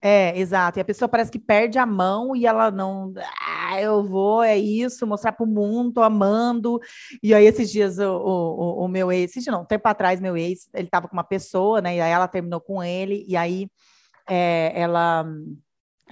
[0.00, 0.78] É, exato.
[0.78, 3.12] E a pessoa parece que perde a mão e ela não.
[3.40, 6.78] Ah, eu vou, é isso, mostrar para o mundo, tô amando.
[7.22, 10.20] E aí, esses dias, o, o, o meu ex, esses dias não, um tempo atrás,
[10.20, 11.96] meu ex, ele estava com uma pessoa, né?
[11.96, 13.66] E aí ela terminou com ele, e aí
[14.28, 15.26] é, ela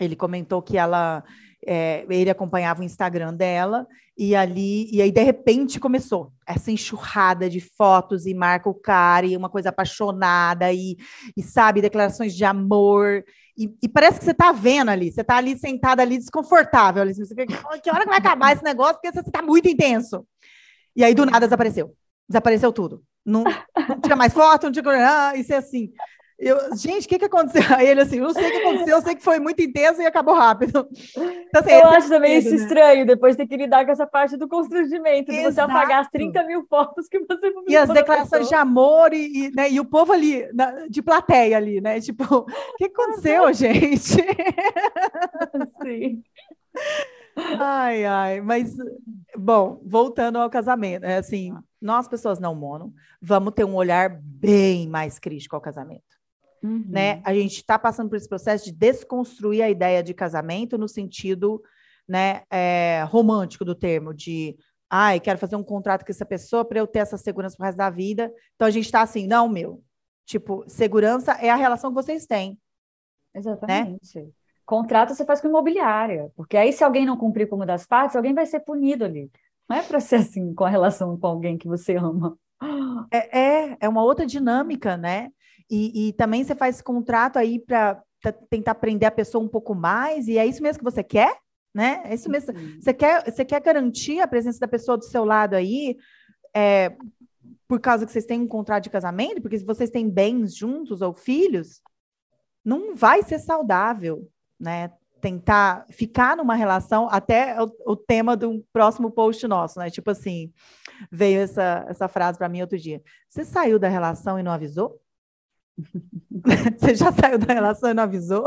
[0.00, 1.22] ele comentou que ela
[1.66, 7.48] é, ele acompanhava o Instagram dela, e ali, e aí de repente começou essa enxurrada
[7.48, 10.96] de fotos e marca o cara, e uma coisa apaixonada, e,
[11.36, 13.24] e sabe, declarações de amor,
[13.56, 17.14] e, e, parece que você está vendo ali, você está ali sentada ali desconfortável, ali,
[17.14, 20.26] você, que hora que vai acabar esse negócio, porque você está muito intenso.
[20.96, 21.94] E aí do nada desapareceu,
[22.28, 23.02] desapareceu tudo.
[23.24, 23.44] Não,
[23.88, 24.84] não tinha mais foto, não tinha.
[24.86, 25.92] Ah, isso é assim.
[26.44, 27.62] Eu, gente, o que, que aconteceu?
[27.78, 30.06] Aí ele assim, não sei o que aconteceu, eu sei que foi muito intenso e
[30.06, 30.88] acabou rápido.
[31.52, 32.56] Então, assim, eu acho também isso né?
[32.56, 36.44] estranho, depois ter que lidar com essa parte do constrangimento, de você apagar as 30
[36.44, 37.64] mil fotos que você publicou.
[37.68, 41.58] E as declarações de amor e, e, né, e o povo ali, na, de plateia
[41.58, 42.00] ali, né?
[42.00, 44.00] Tipo, o que aconteceu, gente?
[45.82, 46.22] Sim.
[47.58, 48.74] Ai, ai, mas,
[49.36, 51.52] bom, voltando ao casamento, é assim,
[51.82, 56.21] nós, pessoas não mono, vamos ter um olhar bem mais crítico ao casamento.
[56.62, 56.84] Uhum.
[56.88, 57.20] Né?
[57.24, 61.62] A gente está passando por esse processo de desconstruir a ideia de casamento no sentido
[62.08, 64.56] né, é, romântico do termo, de
[64.88, 67.78] ai, quero fazer um contrato com essa pessoa para eu ter essa segurança pro resto
[67.78, 68.32] da vida.
[68.54, 69.82] Então a gente está assim, não, meu.
[70.26, 72.58] Tipo, segurança é a relação que vocês têm.
[73.34, 74.18] Exatamente.
[74.18, 74.28] Né?
[74.64, 78.34] Contrato você faz com imobiliária, porque aí se alguém não cumprir como das partes, alguém
[78.34, 79.30] vai ser punido ali.
[79.68, 82.36] Não é para ser assim com a relação com alguém que você ama.
[83.10, 85.30] É, é, é uma outra dinâmica, né?
[85.72, 88.02] E, e também você faz esse contrato aí para
[88.50, 91.34] tentar prender a pessoa um pouco mais, e é isso mesmo que você quer?
[91.74, 92.02] Né?
[92.04, 92.52] É isso mesmo.
[92.78, 95.96] Você quer, você quer garantir a presença da pessoa do seu lado aí,
[96.54, 96.94] é,
[97.66, 101.00] por causa que vocês têm um contrato de casamento, porque se vocês têm bens juntos
[101.00, 101.80] ou filhos,
[102.62, 104.28] não vai ser saudável,
[104.60, 104.92] né?
[105.22, 109.88] Tentar ficar numa relação, até o, o tema do próximo post nosso, né?
[109.88, 110.52] Tipo assim,
[111.10, 113.02] veio essa, essa frase para mim outro dia.
[113.26, 115.01] Você saiu da relação e não avisou?
[116.78, 118.44] Você já saiu da relação e não avisou?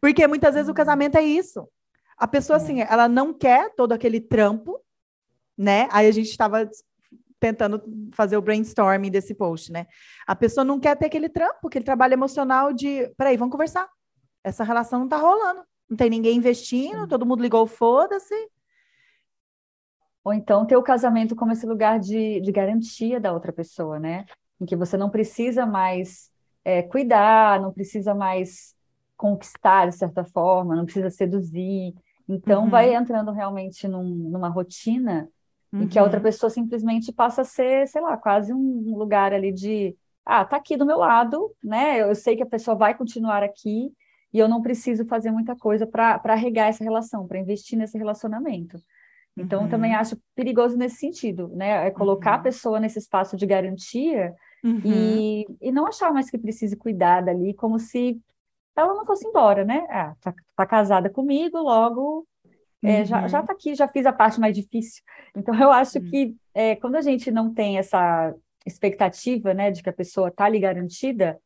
[0.00, 1.68] Porque muitas vezes o casamento é isso.
[2.16, 2.62] A pessoa, é.
[2.62, 4.80] assim, ela não quer todo aquele trampo,
[5.56, 5.88] né?
[5.90, 6.68] Aí a gente estava
[7.38, 7.82] tentando
[8.12, 9.86] fazer o brainstorming desse post, né?
[10.26, 13.88] A pessoa não quer ter aquele trampo, aquele trabalho emocional de, peraí, vamos conversar.
[14.44, 15.62] Essa relação não tá rolando.
[15.88, 18.34] Não tem ninguém investindo, todo mundo ligou, foda-se.
[20.22, 24.26] Ou então ter o casamento como esse lugar de, de garantia da outra pessoa, né?
[24.60, 26.29] Em que você não precisa mais
[26.78, 28.74] é, cuidar, não precisa mais
[29.16, 31.94] conquistar de certa forma, não precisa seduzir.
[32.28, 32.70] Então, uhum.
[32.70, 35.28] vai entrando realmente num, numa rotina
[35.72, 35.82] uhum.
[35.82, 36.24] em que a outra uhum.
[36.24, 40.76] pessoa simplesmente passa a ser, sei lá, quase um lugar ali de, ah, tá aqui
[40.76, 42.00] do meu lado, né?
[42.00, 43.92] Eu, sei que a pessoa vai continuar aqui
[44.32, 48.78] e eu não preciso fazer muita coisa para regar essa relação, para investir nesse relacionamento.
[49.36, 49.68] Então, uhum.
[49.68, 51.86] também acho perigoso nesse sentido, né?
[51.86, 52.42] É colocar a uhum.
[52.42, 54.82] pessoa nesse espaço de garantia Uhum.
[54.84, 58.20] E, e não achar mais que precise cuidar dali, como se
[58.76, 59.86] ela não fosse embora, né?
[59.90, 62.26] Ah, tá, tá casada comigo, logo
[62.82, 63.46] é, já, já uhum.
[63.46, 65.02] tá aqui, já fiz a parte mais difícil.
[65.36, 66.10] Então, eu acho uhum.
[66.10, 68.34] que é, quando a gente não tem essa
[68.66, 71.38] expectativa, né, de que a pessoa tá ali garantida,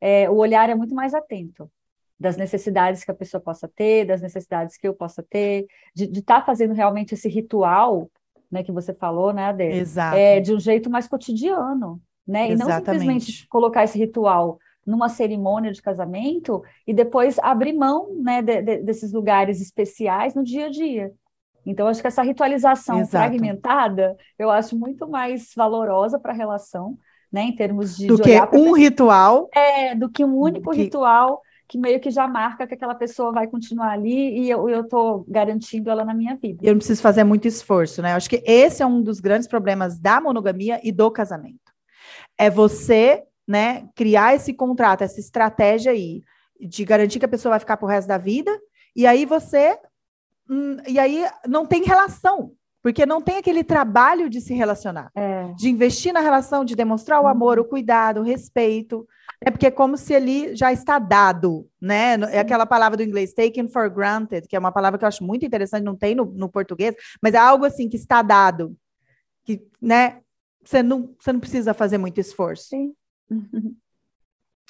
[0.00, 1.70] é, o olhar é muito mais atento
[2.18, 6.40] das necessidades que a pessoa possa ter, das necessidades que eu possa ter, de estar
[6.40, 8.10] tá fazendo realmente esse ritual,
[8.50, 9.72] né, que você falou, né, Adê?
[9.72, 10.16] Exato.
[10.16, 12.52] É, de um jeito mais cotidiano, né?
[12.52, 18.42] E não simplesmente colocar esse ritual numa cerimônia de casamento e depois abrir mão né,
[18.42, 21.12] de, de, desses lugares especiais no dia a dia.
[21.64, 23.10] Então, acho que essa ritualização Exato.
[23.10, 26.96] fragmentada, eu acho muito mais valorosa para a relação,
[27.30, 28.06] né, em termos de.
[28.06, 29.50] Do de que um ritual.
[29.54, 30.82] É, do que um único que...
[30.84, 35.26] ritual que meio que já marca que aquela pessoa vai continuar ali e eu estou
[35.28, 36.60] garantindo ela na minha vida.
[36.62, 38.12] Eu não preciso fazer muito esforço, né?
[38.12, 41.67] Eu acho que esse é um dos grandes problemas da monogamia e do casamento
[42.38, 46.22] é você, né, criar esse contrato, essa estratégia aí
[46.60, 48.56] de garantir que a pessoa vai ficar pro resto da vida,
[48.94, 49.78] e aí você
[50.48, 55.52] hum, e aí não tem relação, porque não tem aquele trabalho de se relacionar, é.
[55.56, 57.28] de investir na relação, de demonstrar o uhum.
[57.28, 59.06] amor, o cuidado, o respeito.
[59.40, 62.14] É porque é como se ali já está dado, né?
[62.14, 62.32] É Sim.
[62.32, 65.22] É aquela palavra do inglês, taken for granted, que é uma palavra que eu acho
[65.22, 68.76] muito interessante, não tem no, no português, mas é algo assim que está dado,
[69.44, 70.20] que, né?
[70.68, 72.68] Você não, você não precisa fazer muito esforço.
[72.68, 72.94] Sim.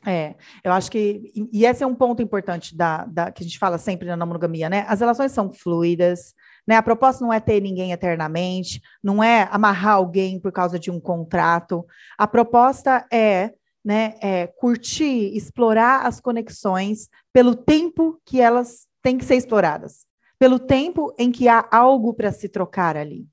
[0.07, 3.59] É, eu acho que, e esse é um ponto importante da, da, que a gente
[3.59, 4.85] fala sempre na monogamia, né?
[4.87, 6.35] As relações são fluidas,
[6.65, 6.77] né?
[6.77, 11.01] A proposta não é ter ninguém eternamente, não é amarrar alguém por causa de um
[11.01, 11.85] contrato.
[12.17, 13.53] A proposta é,
[13.85, 20.07] né, é curtir, explorar as conexões pelo tempo que elas têm que ser exploradas,
[20.39, 23.27] pelo tempo em que há algo para se trocar ali.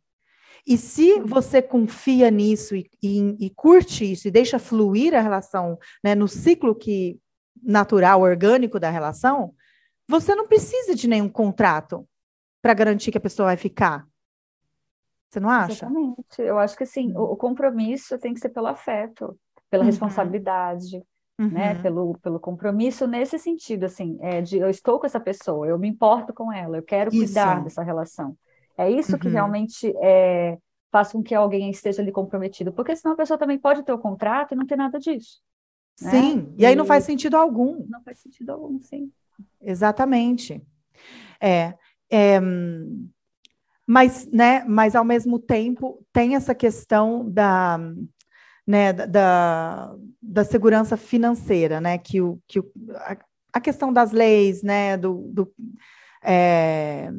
[0.67, 5.77] E se você confia nisso e, e, e curte isso e deixa fluir a relação
[6.03, 7.19] né, no ciclo que
[7.61, 9.53] natural, orgânico da relação,
[10.07, 12.07] você não precisa de nenhum contrato.
[12.61, 14.07] para garantir que a pessoa vai ficar?
[15.29, 15.85] Você não acha?
[15.85, 16.39] Exatamente.
[16.39, 19.37] Eu acho que assim, o, o compromisso tem que ser pelo afeto,
[19.69, 19.89] pela uhum.
[19.89, 21.03] responsabilidade, né?
[21.39, 21.49] uhum.
[21.49, 21.75] né?
[21.75, 25.87] Pelo, pelo compromisso nesse sentido, assim, é de eu estou com essa pessoa, eu me
[25.87, 27.25] importo com ela, eu quero isso.
[27.25, 28.35] cuidar dessa relação.
[28.77, 29.19] É isso uhum.
[29.19, 30.57] que realmente é,
[30.91, 33.99] faz com que alguém esteja ali comprometido, porque senão a pessoa também pode ter o
[33.99, 35.41] contrato e não ter nada disso.
[36.01, 36.11] Né?
[36.11, 36.53] Sim, né?
[36.57, 37.85] e aí não faz sentido algum.
[37.87, 39.11] Não faz sentido algum, sim.
[39.61, 40.61] Exatamente.
[41.41, 41.73] É,
[42.09, 42.39] é,
[43.87, 47.79] mas, né, mas ao mesmo tempo tem essa questão da,
[48.65, 53.17] né, da, da segurança financeira, né, que, o, que o, a,
[53.53, 55.53] a questão das leis, né, do, do,
[56.23, 57.11] é,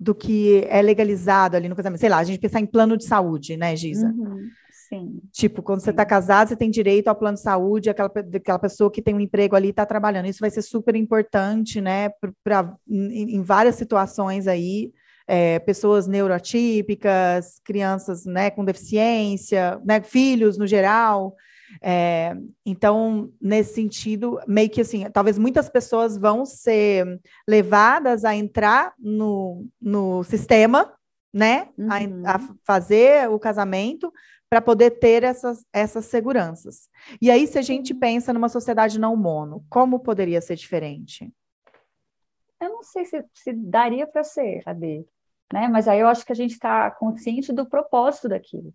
[0.00, 2.00] do que é legalizado ali no casamento.
[2.00, 4.06] Sei lá, a gente pensar em plano de saúde, né, Giza?
[4.06, 4.48] Uhum.
[4.88, 5.20] Sim.
[5.30, 5.84] Tipo, quando Sim.
[5.84, 9.14] você está casado, você tem direito ao plano de saúde, aquela, aquela pessoa que tem
[9.14, 10.26] um emprego ali está trabalhando.
[10.26, 12.08] Isso vai ser super importante, né,
[12.42, 14.90] pra, em, em várias situações aí.
[15.28, 21.36] É, pessoas neuroatípicas, crianças né, com deficiência, né, filhos no geral.
[21.82, 28.94] É, então, nesse sentido, meio que assim, talvez muitas pessoas vão ser levadas a entrar
[28.98, 30.92] no, no sistema,
[31.32, 31.88] né, uhum.
[32.24, 34.12] a, a, fazer o casamento,
[34.48, 36.88] para poder ter essas, essas seguranças.
[37.22, 41.32] E aí, se a gente pensa numa sociedade não mono, como poderia ser diferente?
[42.60, 45.06] Eu não sei se, se daria para ser, Ade,
[45.52, 45.68] né?
[45.68, 48.74] Mas aí eu acho que a gente está consciente do propósito daquilo.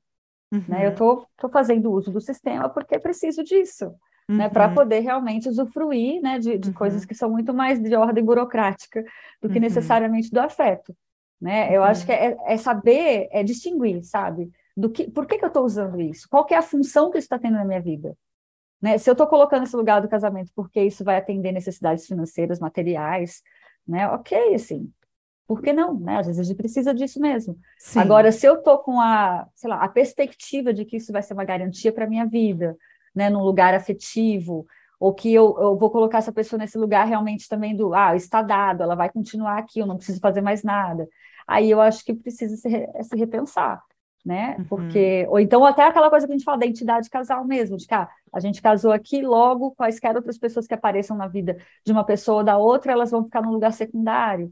[0.55, 0.63] Uhum.
[0.67, 0.85] Né?
[0.85, 3.93] Eu estou fazendo uso do sistema porque preciso disso.
[4.27, 4.37] Uhum.
[4.37, 6.73] Né, para poder realmente usufruir né, de, de uhum.
[6.73, 9.03] coisas que são muito mais de ordem burocrática
[9.39, 9.61] do que uhum.
[9.61, 10.95] necessariamente do afeto.
[11.39, 11.69] Né?
[11.71, 14.51] Eu acho que é, é, saber, é distinguir, sabe?
[14.75, 16.27] do que, por que, que eu estou usando isso?
[16.29, 18.17] Qual é a função que isso está tendo na minha vida?
[18.81, 18.97] Né?
[18.97, 23.41] Se eu estou colocando esse lugar do casamento porque isso vai atender necessidades financeiras, materiais,
[23.87, 24.07] né?
[24.09, 24.91] Ok, assim.
[25.47, 25.99] Por que não?
[25.99, 26.17] Né?
[26.17, 27.57] Às vezes a gente precisa disso mesmo.
[27.77, 27.99] Sim.
[27.99, 31.33] Agora, se eu estou com a, sei lá, a perspectiva de que isso vai ser
[31.33, 32.75] uma garantia para a minha vida,
[33.13, 33.29] né?
[33.29, 34.65] num lugar afetivo,
[34.99, 38.41] ou que eu, eu vou colocar essa pessoa nesse lugar realmente também do, ah, está
[38.41, 41.07] dado, ela vai continuar aqui, eu não preciso fazer mais nada.
[41.47, 42.69] Aí eu acho que precisa se,
[43.03, 43.81] se repensar
[44.25, 44.55] né?
[44.57, 44.65] Uhum.
[44.65, 47.85] Porque, ou então até aquela coisa que a gente fala da identidade casal mesmo, de
[47.85, 51.91] que ah, a gente casou aqui, logo quaisquer outras pessoas que apareçam na vida de
[51.91, 54.51] uma pessoa ou da outra, elas vão ficar num lugar secundário.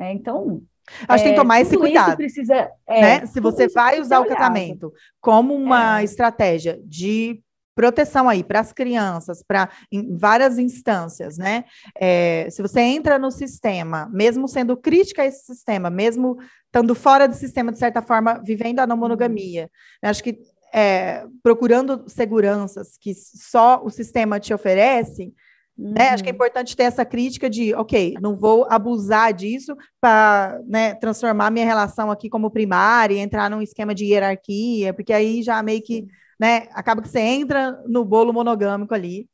[0.00, 0.14] Né?
[0.14, 0.62] Então.
[1.06, 2.16] Acho que tem que é, tomar esse cuidado.
[2.16, 3.26] Precisa, é, né?
[3.26, 6.04] Se você vai usar o casamento como uma é.
[6.04, 7.40] estratégia de
[7.76, 11.64] proteção aí para as crianças, para em várias instâncias, né?
[11.96, 17.28] É, se você entra no sistema, mesmo sendo crítica a esse sistema, mesmo estando fora
[17.28, 19.70] do sistema, de certa forma, vivendo a não monogamia,
[20.02, 20.08] né?
[20.08, 20.40] acho que
[20.72, 25.32] é, procurando seguranças que só o sistema te oferece,
[25.80, 25.92] uhum.
[25.92, 26.10] né?
[26.10, 26.36] Acho que é uhum.
[26.36, 32.10] importante ter essa crítica de, ok, não vou abusar disso para né, transformar minha relação
[32.10, 36.06] aqui como primária, entrar num esquema de hierarquia, porque aí já meio que
[36.40, 36.68] né?
[36.72, 39.28] Acaba que você entra no bolo monogâmico ali,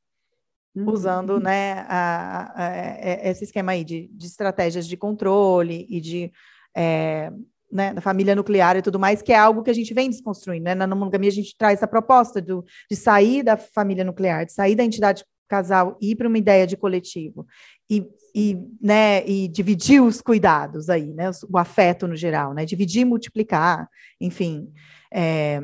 [0.75, 0.91] uhum.
[0.91, 6.01] usando, né, a, a, a, é, esse esquema aí de, de, estratégias de controle e
[6.01, 6.33] de
[6.77, 7.31] é,
[7.71, 10.65] né, da família nuclear e tudo mais, que é algo que a gente vem desconstruindo,
[10.65, 10.75] né?
[10.75, 14.75] Na monogamia a gente traz essa proposta do, de sair da família nuclear, de sair
[14.75, 17.47] da entidade casal ir para uma ideia de coletivo
[17.89, 23.05] e, e, né, e dividir os cuidados aí, né, o afeto no geral, né, dividir
[23.05, 23.89] multiplicar,
[24.21, 24.73] enfim.
[25.13, 25.61] É...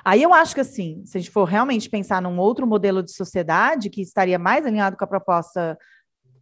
[0.06, 3.12] Aí eu acho que, assim, se a gente for realmente pensar num outro modelo de
[3.12, 5.78] sociedade que estaria mais alinhado com a proposta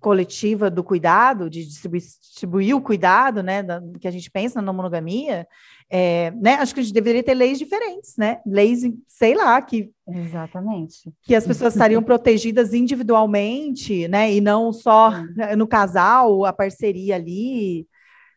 [0.04, 5.48] coletiva do cuidado, de distribuir, o cuidado, né, da, que a gente pensa na monogamia,
[5.90, 9.92] é, né, acho que a gente deveria ter leis diferentes, né, leis, sei lá, que...
[10.06, 11.10] Exatamente.
[11.22, 15.12] Que as pessoas estariam protegidas individualmente, né, e não só
[15.58, 17.88] no casal, a parceria ali.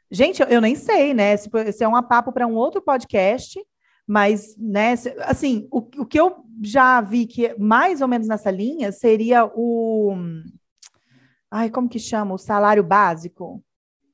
[0.09, 3.61] Gente, eu, eu nem sei, né, esse, esse é um papo para um outro podcast,
[4.07, 8.53] mas, né, assim, o, o que eu já vi que é mais ou menos nessa
[8.53, 10.15] linha seria o.
[11.57, 12.35] Ai, como que chama?
[12.35, 13.65] O salário básico.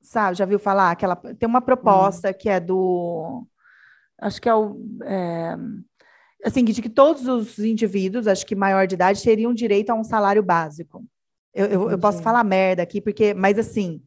[0.01, 0.93] Sabe, já viu falar?
[0.93, 2.35] Aquela, tem uma proposta hum.
[2.39, 3.45] que é do.
[4.21, 4.77] Acho que é o.
[5.05, 5.57] É,
[6.45, 10.05] assim, de que todos os indivíduos, acho que maior de idade, teriam direito a um
[10.05, 11.05] salário básico.
[11.53, 14.01] Eu, eu, eu, posso falar merda aqui, porque, mas assim,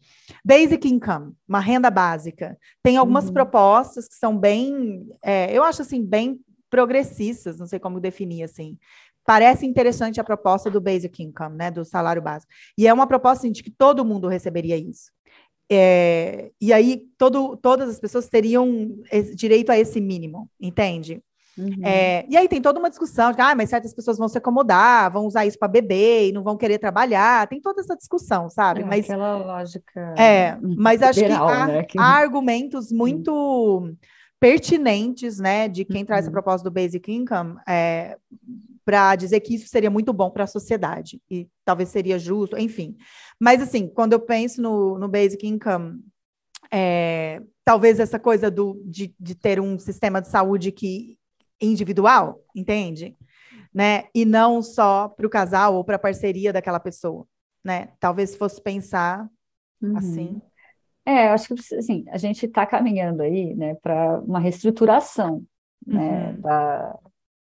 [0.43, 2.57] basic income, uma renda básica.
[2.81, 3.33] Tem algumas uhum.
[3.33, 8.77] propostas que são bem, é, eu acho assim, bem progressistas, não sei como definir assim.
[9.25, 12.51] Parece interessante a proposta do basic income, né, do salário básico.
[12.77, 15.11] E é uma proposta assim, de que todo mundo receberia isso.
[15.69, 18.95] É, e aí todo, todas as pessoas teriam
[19.33, 21.23] direito a esse mínimo, entende?
[21.57, 21.85] Uhum.
[21.85, 25.11] É, e aí tem toda uma discussão de, ah, mas certas pessoas vão se acomodar,
[25.11, 27.47] vão usar isso para beber e não vão querer trabalhar.
[27.47, 28.81] Tem toda essa discussão, sabe?
[28.81, 30.13] É, mas aquela lógica.
[30.17, 31.85] É, mas acho que há, né?
[31.97, 33.89] há argumentos muito
[34.37, 36.05] pertinentes, né, de quem uhum.
[36.05, 38.17] traz a proposta do Basic Income, é,
[38.85, 42.95] para dizer que isso seria muito bom para a sociedade e talvez seria justo, enfim.
[43.39, 45.99] Mas assim, quando eu penso no, no Basic Income,
[46.71, 51.17] é, talvez essa coisa do, de, de ter um sistema de saúde que
[51.59, 53.17] individual, entende?
[53.73, 54.03] Né?
[54.13, 57.25] E não só para o casal ou para a parceria daquela pessoa,
[57.63, 57.89] né?
[57.99, 59.27] Talvez fosse pensar
[59.81, 59.97] uhum.
[59.97, 60.41] assim.
[61.05, 65.43] É, eu acho que assim, a gente está caminhando aí, né, para uma reestruturação,
[65.85, 66.41] né, uhum.
[66.41, 66.99] da,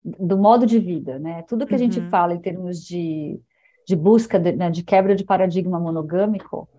[0.03, 1.43] do modo de vida, né?
[1.43, 2.09] Tudo que a gente uhum.
[2.09, 3.39] fala em termos de,
[3.85, 6.69] de busca de, né, de quebra de paradigma monogâmico,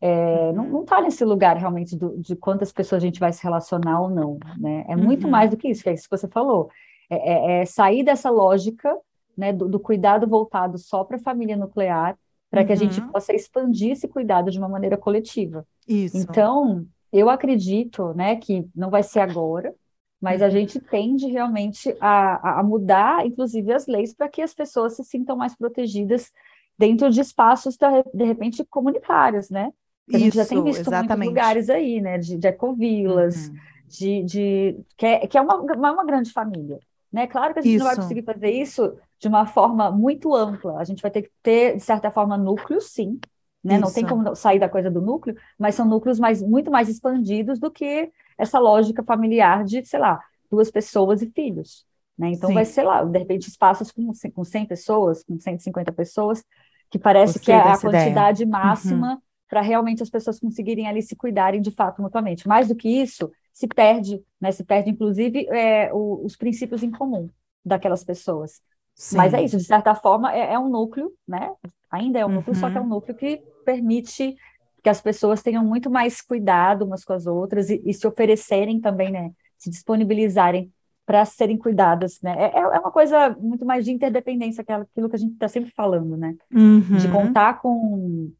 [0.00, 4.00] é, não está nesse lugar realmente do, de quantas pessoas a gente vai se relacionar
[4.00, 4.84] ou não, né?
[4.88, 5.30] É muito uhum.
[5.30, 6.70] mais do que isso, que é isso que você falou.
[7.08, 8.96] É, é, é sair dessa lógica
[9.36, 12.16] né, do, do cuidado voltado só para a família nuclear,
[12.50, 12.66] para uhum.
[12.66, 13.08] que a gente uhum.
[13.08, 15.66] possa expandir esse cuidado de uma maneira coletiva.
[15.86, 16.16] Isso.
[16.16, 19.74] Então, eu acredito né, que não vai ser agora,
[20.22, 20.46] mas uhum.
[20.46, 25.04] a gente tende realmente a, a mudar, inclusive, as leis para que as pessoas se
[25.04, 26.30] sintam mais protegidas
[26.78, 27.76] dentro de espaços,
[28.14, 29.72] de repente, comunitários, né?
[30.12, 31.08] a gente já tem visto exatamente.
[31.08, 32.18] muitos lugares aí, né?
[32.18, 33.54] De, de ecovilas, uhum.
[33.88, 36.78] de, de que, é, que é uma, uma grande família.
[37.12, 37.26] Né?
[37.26, 37.84] Claro que a gente isso.
[37.84, 40.78] não vai conseguir fazer isso de uma forma muito ampla.
[40.78, 43.20] A gente vai ter que ter, de certa forma, núcleos, sim.
[43.62, 43.78] Né?
[43.78, 47.60] Não tem como sair da coisa do núcleo, mas são núcleos mais, muito mais expandidos
[47.60, 51.86] do que essa lógica familiar de, sei lá, duas pessoas e filhos.
[52.18, 52.30] Né?
[52.30, 52.54] Então sim.
[52.54, 56.44] vai ser lá, de repente, espaços com, com 100 pessoas, com 150 pessoas,
[56.90, 58.50] que parece Gostei que é a quantidade ideia.
[58.50, 59.20] máxima uhum
[59.52, 62.48] para realmente as pessoas conseguirem ali se cuidarem de fato mutuamente.
[62.48, 64.50] Mais do que isso, se perde, né?
[64.50, 67.28] Se perde, inclusive, é, o, os princípios em comum
[67.62, 68.62] daquelas pessoas.
[68.94, 69.18] Sim.
[69.18, 71.52] Mas é isso, de certa forma, é, é um núcleo, né?
[71.92, 72.34] Ainda é um uhum.
[72.36, 72.90] núcleo, só que é um uhum.
[72.90, 74.34] núcleo que permite
[74.82, 78.80] que as pessoas tenham muito mais cuidado umas com as outras e, e se oferecerem
[78.80, 79.30] também, né?
[79.58, 80.72] Se disponibilizarem
[81.04, 82.34] para serem cuidadas, né?
[82.38, 86.16] É, é uma coisa muito mais de interdependência, aquilo que a gente está sempre falando,
[86.16, 86.34] né?
[86.52, 86.96] Uhum.
[86.96, 88.32] De contar com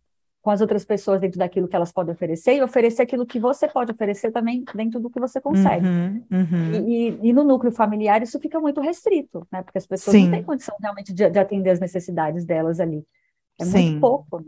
[0.42, 3.68] com as outras pessoas dentro daquilo que elas podem oferecer e oferecer aquilo que você
[3.68, 5.86] pode oferecer também dentro do que você consegue.
[5.86, 6.72] Uhum, uhum.
[6.72, 9.62] E, e, e, no núcleo familiar isso fica muito restrito, né?
[9.62, 10.24] Porque as pessoas Sim.
[10.24, 13.04] não têm condição realmente de, de, atender as necessidades delas ali.
[13.62, 13.90] É Sim.
[13.90, 14.40] muito pouco.
[14.40, 14.46] Né?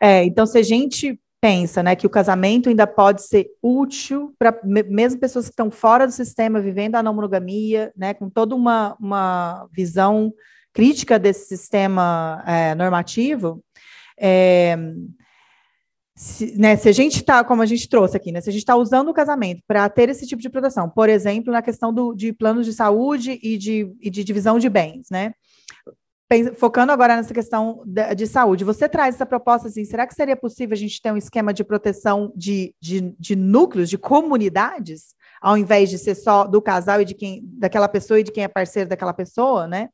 [0.00, 4.58] É, então se a gente pensa, né, que o casamento ainda pode ser útil para
[4.64, 8.96] mesmo pessoas que estão fora do sistema, vivendo a não monogamia, né, com toda uma,
[8.98, 10.32] uma visão
[10.72, 13.62] crítica desse sistema é, normativo,
[14.18, 14.74] é,
[16.16, 18.62] se, né, se a gente está, como a gente trouxe aqui, né, se a gente
[18.62, 22.14] está usando o casamento para ter esse tipo de proteção, por exemplo, na questão do,
[22.14, 25.34] de planos de saúde e de, e de divisão de bens, né?
[26.56, 30.36] Focando agora nessa questão de, de, saúde, você traz essa proposta assim: será que seria
[30.36, 35.56] possível a gente ter um esquema de proteção de, de, de núcleos, de comunidades, ao
[35.56, 38.48] invés de ser só do casal e de quem, daquela pessoa e de quem é
[38.48, 39.90] parceiro daquela pessoa, né?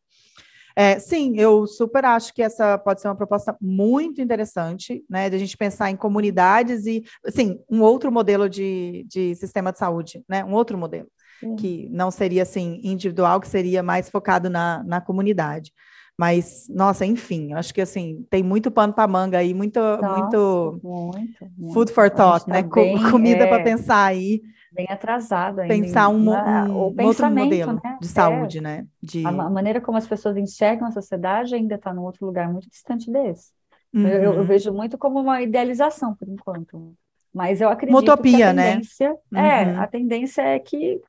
[0.77, 5.37] É, sim, eu super acho que essa pode ser uma proposta muito interessante, né, de
[5.37, 10.23] a gente pensar em comunidades e, assim, um outro modelo de, de sistema de saúde,
[10.29, 11.09] né, um outro modelo,
[11.41, 11.57] sim.
[11.57, 15.73] que não seria, assim, individual, que seria mais focado na, na comunidade.
[16.21, 20.79] Mas, nossa, enfim, acho que, assim, tem muito pano para manga aí, muito, nossa, muito,
[20.83, 23.47] muito, food for thought, tá né, bem, comida é...
[23.47, 25.75] para pensar aí bem atrasado ainda.
[25.75, 27.99] Pensar um, um, um outro modelo né?
[27.99, 28.61] de saúde, é.
[28.61, 28.87] né?
[29.03, 29.27] De...
[29.27, 33.11] A, maneira como as pessoas enxergam a sociedade ainda está num outro lugar muito distante
[33.11, 33.53] desse.
[33.91, 34.07] Uhum.
[34.07, 34.45] Eu, eu, uhum.
[34.45, 36.95] vejo muito como uma idealização, por enquanto.
[37.33, 38.73] Mas eu acredito uma utopia, que a né?
[38.73, 39.63] tendência, né?
[39.63, 41.01] É, a tendência é que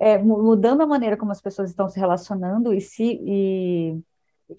[0.00, 4.02] é, mudando a maneira como as pessoas estão se relacionando e se e,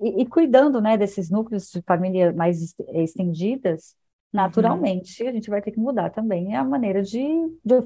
[0.01, 3.95] e, e cuidando né, desses núcleos de família mais estendidas,
[4.31, 5.29] naturalmente uhum.
[5.29, 7.23] a gente vai ter que mudar também a maneira de,
[7.63, 7.83] de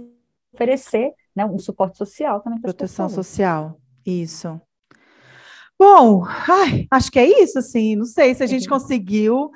[0.54, 4.60] oferecer né, um suporte social também para Proteção social, isso.
[5.80, 9.52] Bom, ai, acho que é isso, assim, não sei se a gente conseguiu,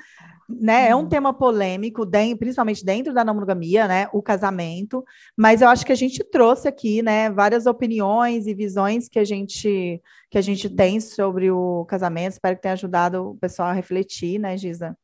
[0.60, 1.10] né, é um uhum.
[1.10, 2.06] tema polêmico,
[2.38, 5.04] principalmente dentro da não monogamia, né, o casamento,
[5.38, 9.24] mas eu acho que a gente trouxe aqui, né, várias opiniões e visões que a
[9.24, 13.74] gente, que a gente tem sobre o casamento, espero que tenha ajudado o pessoal a
[13.74, 14.98] refletir, né, Giza?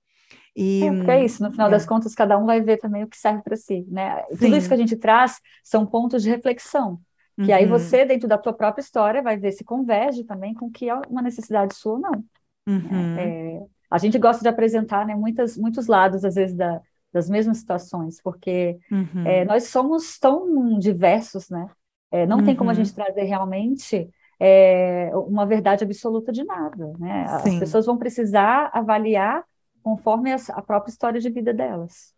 [0.56, 1.72] E, é, porque é isso, no final é.
[1.72, 4.24] das contas, cada um vai ver também o que serve para si, né?
[4.30, 4.38] Sim.
[4.38, 7.00] Tudo isso que a gente traz são pontos de reflexão,
[7.36, 7.54] que uhum.
[7.54, 10.90] aí você, dentro da tua própria história, vai ver se converge também com o que
[10.90, 12.24] é uma necessidade sua ou não.
[12.68, 13.18] Uhum.
[13.18, 16.82] É, a gente gosta de apresentar né, muitas, muitos lados, às vezes, da,
[17.12, 19.26] das mesmas situações, porque uhum.
[19.26, 21.70] é, nós somos tão diversos, né?
[22.12, 22.78] É, não tem como a uhum.
[22.78, 24.10] gente trazer realmente
[24.40, 27.26] é, uma verdade absoluta de nada, né?
[27.28, 27.60] As Sim.
[27.60, 29.44] pessoas vão precisar avaliar
[29.84, 32.14] conforme a, a própria história de vida delas.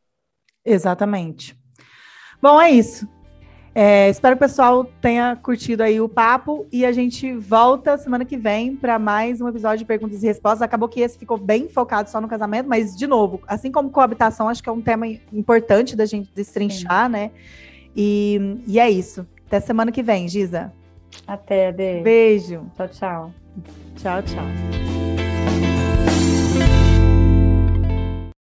[0.63, 1.57] Exatamente.
[2.41, 3.07] Bom, é isso.
[3.73, 8.25] É, espero que o pessoal tenha curtido aí o papo e a gente volta semana
[8.25, 10.61] que vem para mais um episódio de perguntas e respostas.
[10.61, 14.49] Acabou que esse ficou bem focado só no casamento, mas de novo, assim como coabitação,
[14.49, 17.11] acho que é um tema importante da gente destrinchar, Sim.
[17.11, 17.31] né?
[17.95, 19.25] E, e é isso.
[19.47, 20.71] Até semana que vem, Giza.
[21.27, 22.01] Até, Dê.
[22.01, 22.65] Beijo.
[22.75, 23.33] Tchau, tchau.
[23.95, 24.88] Tchau, tchau.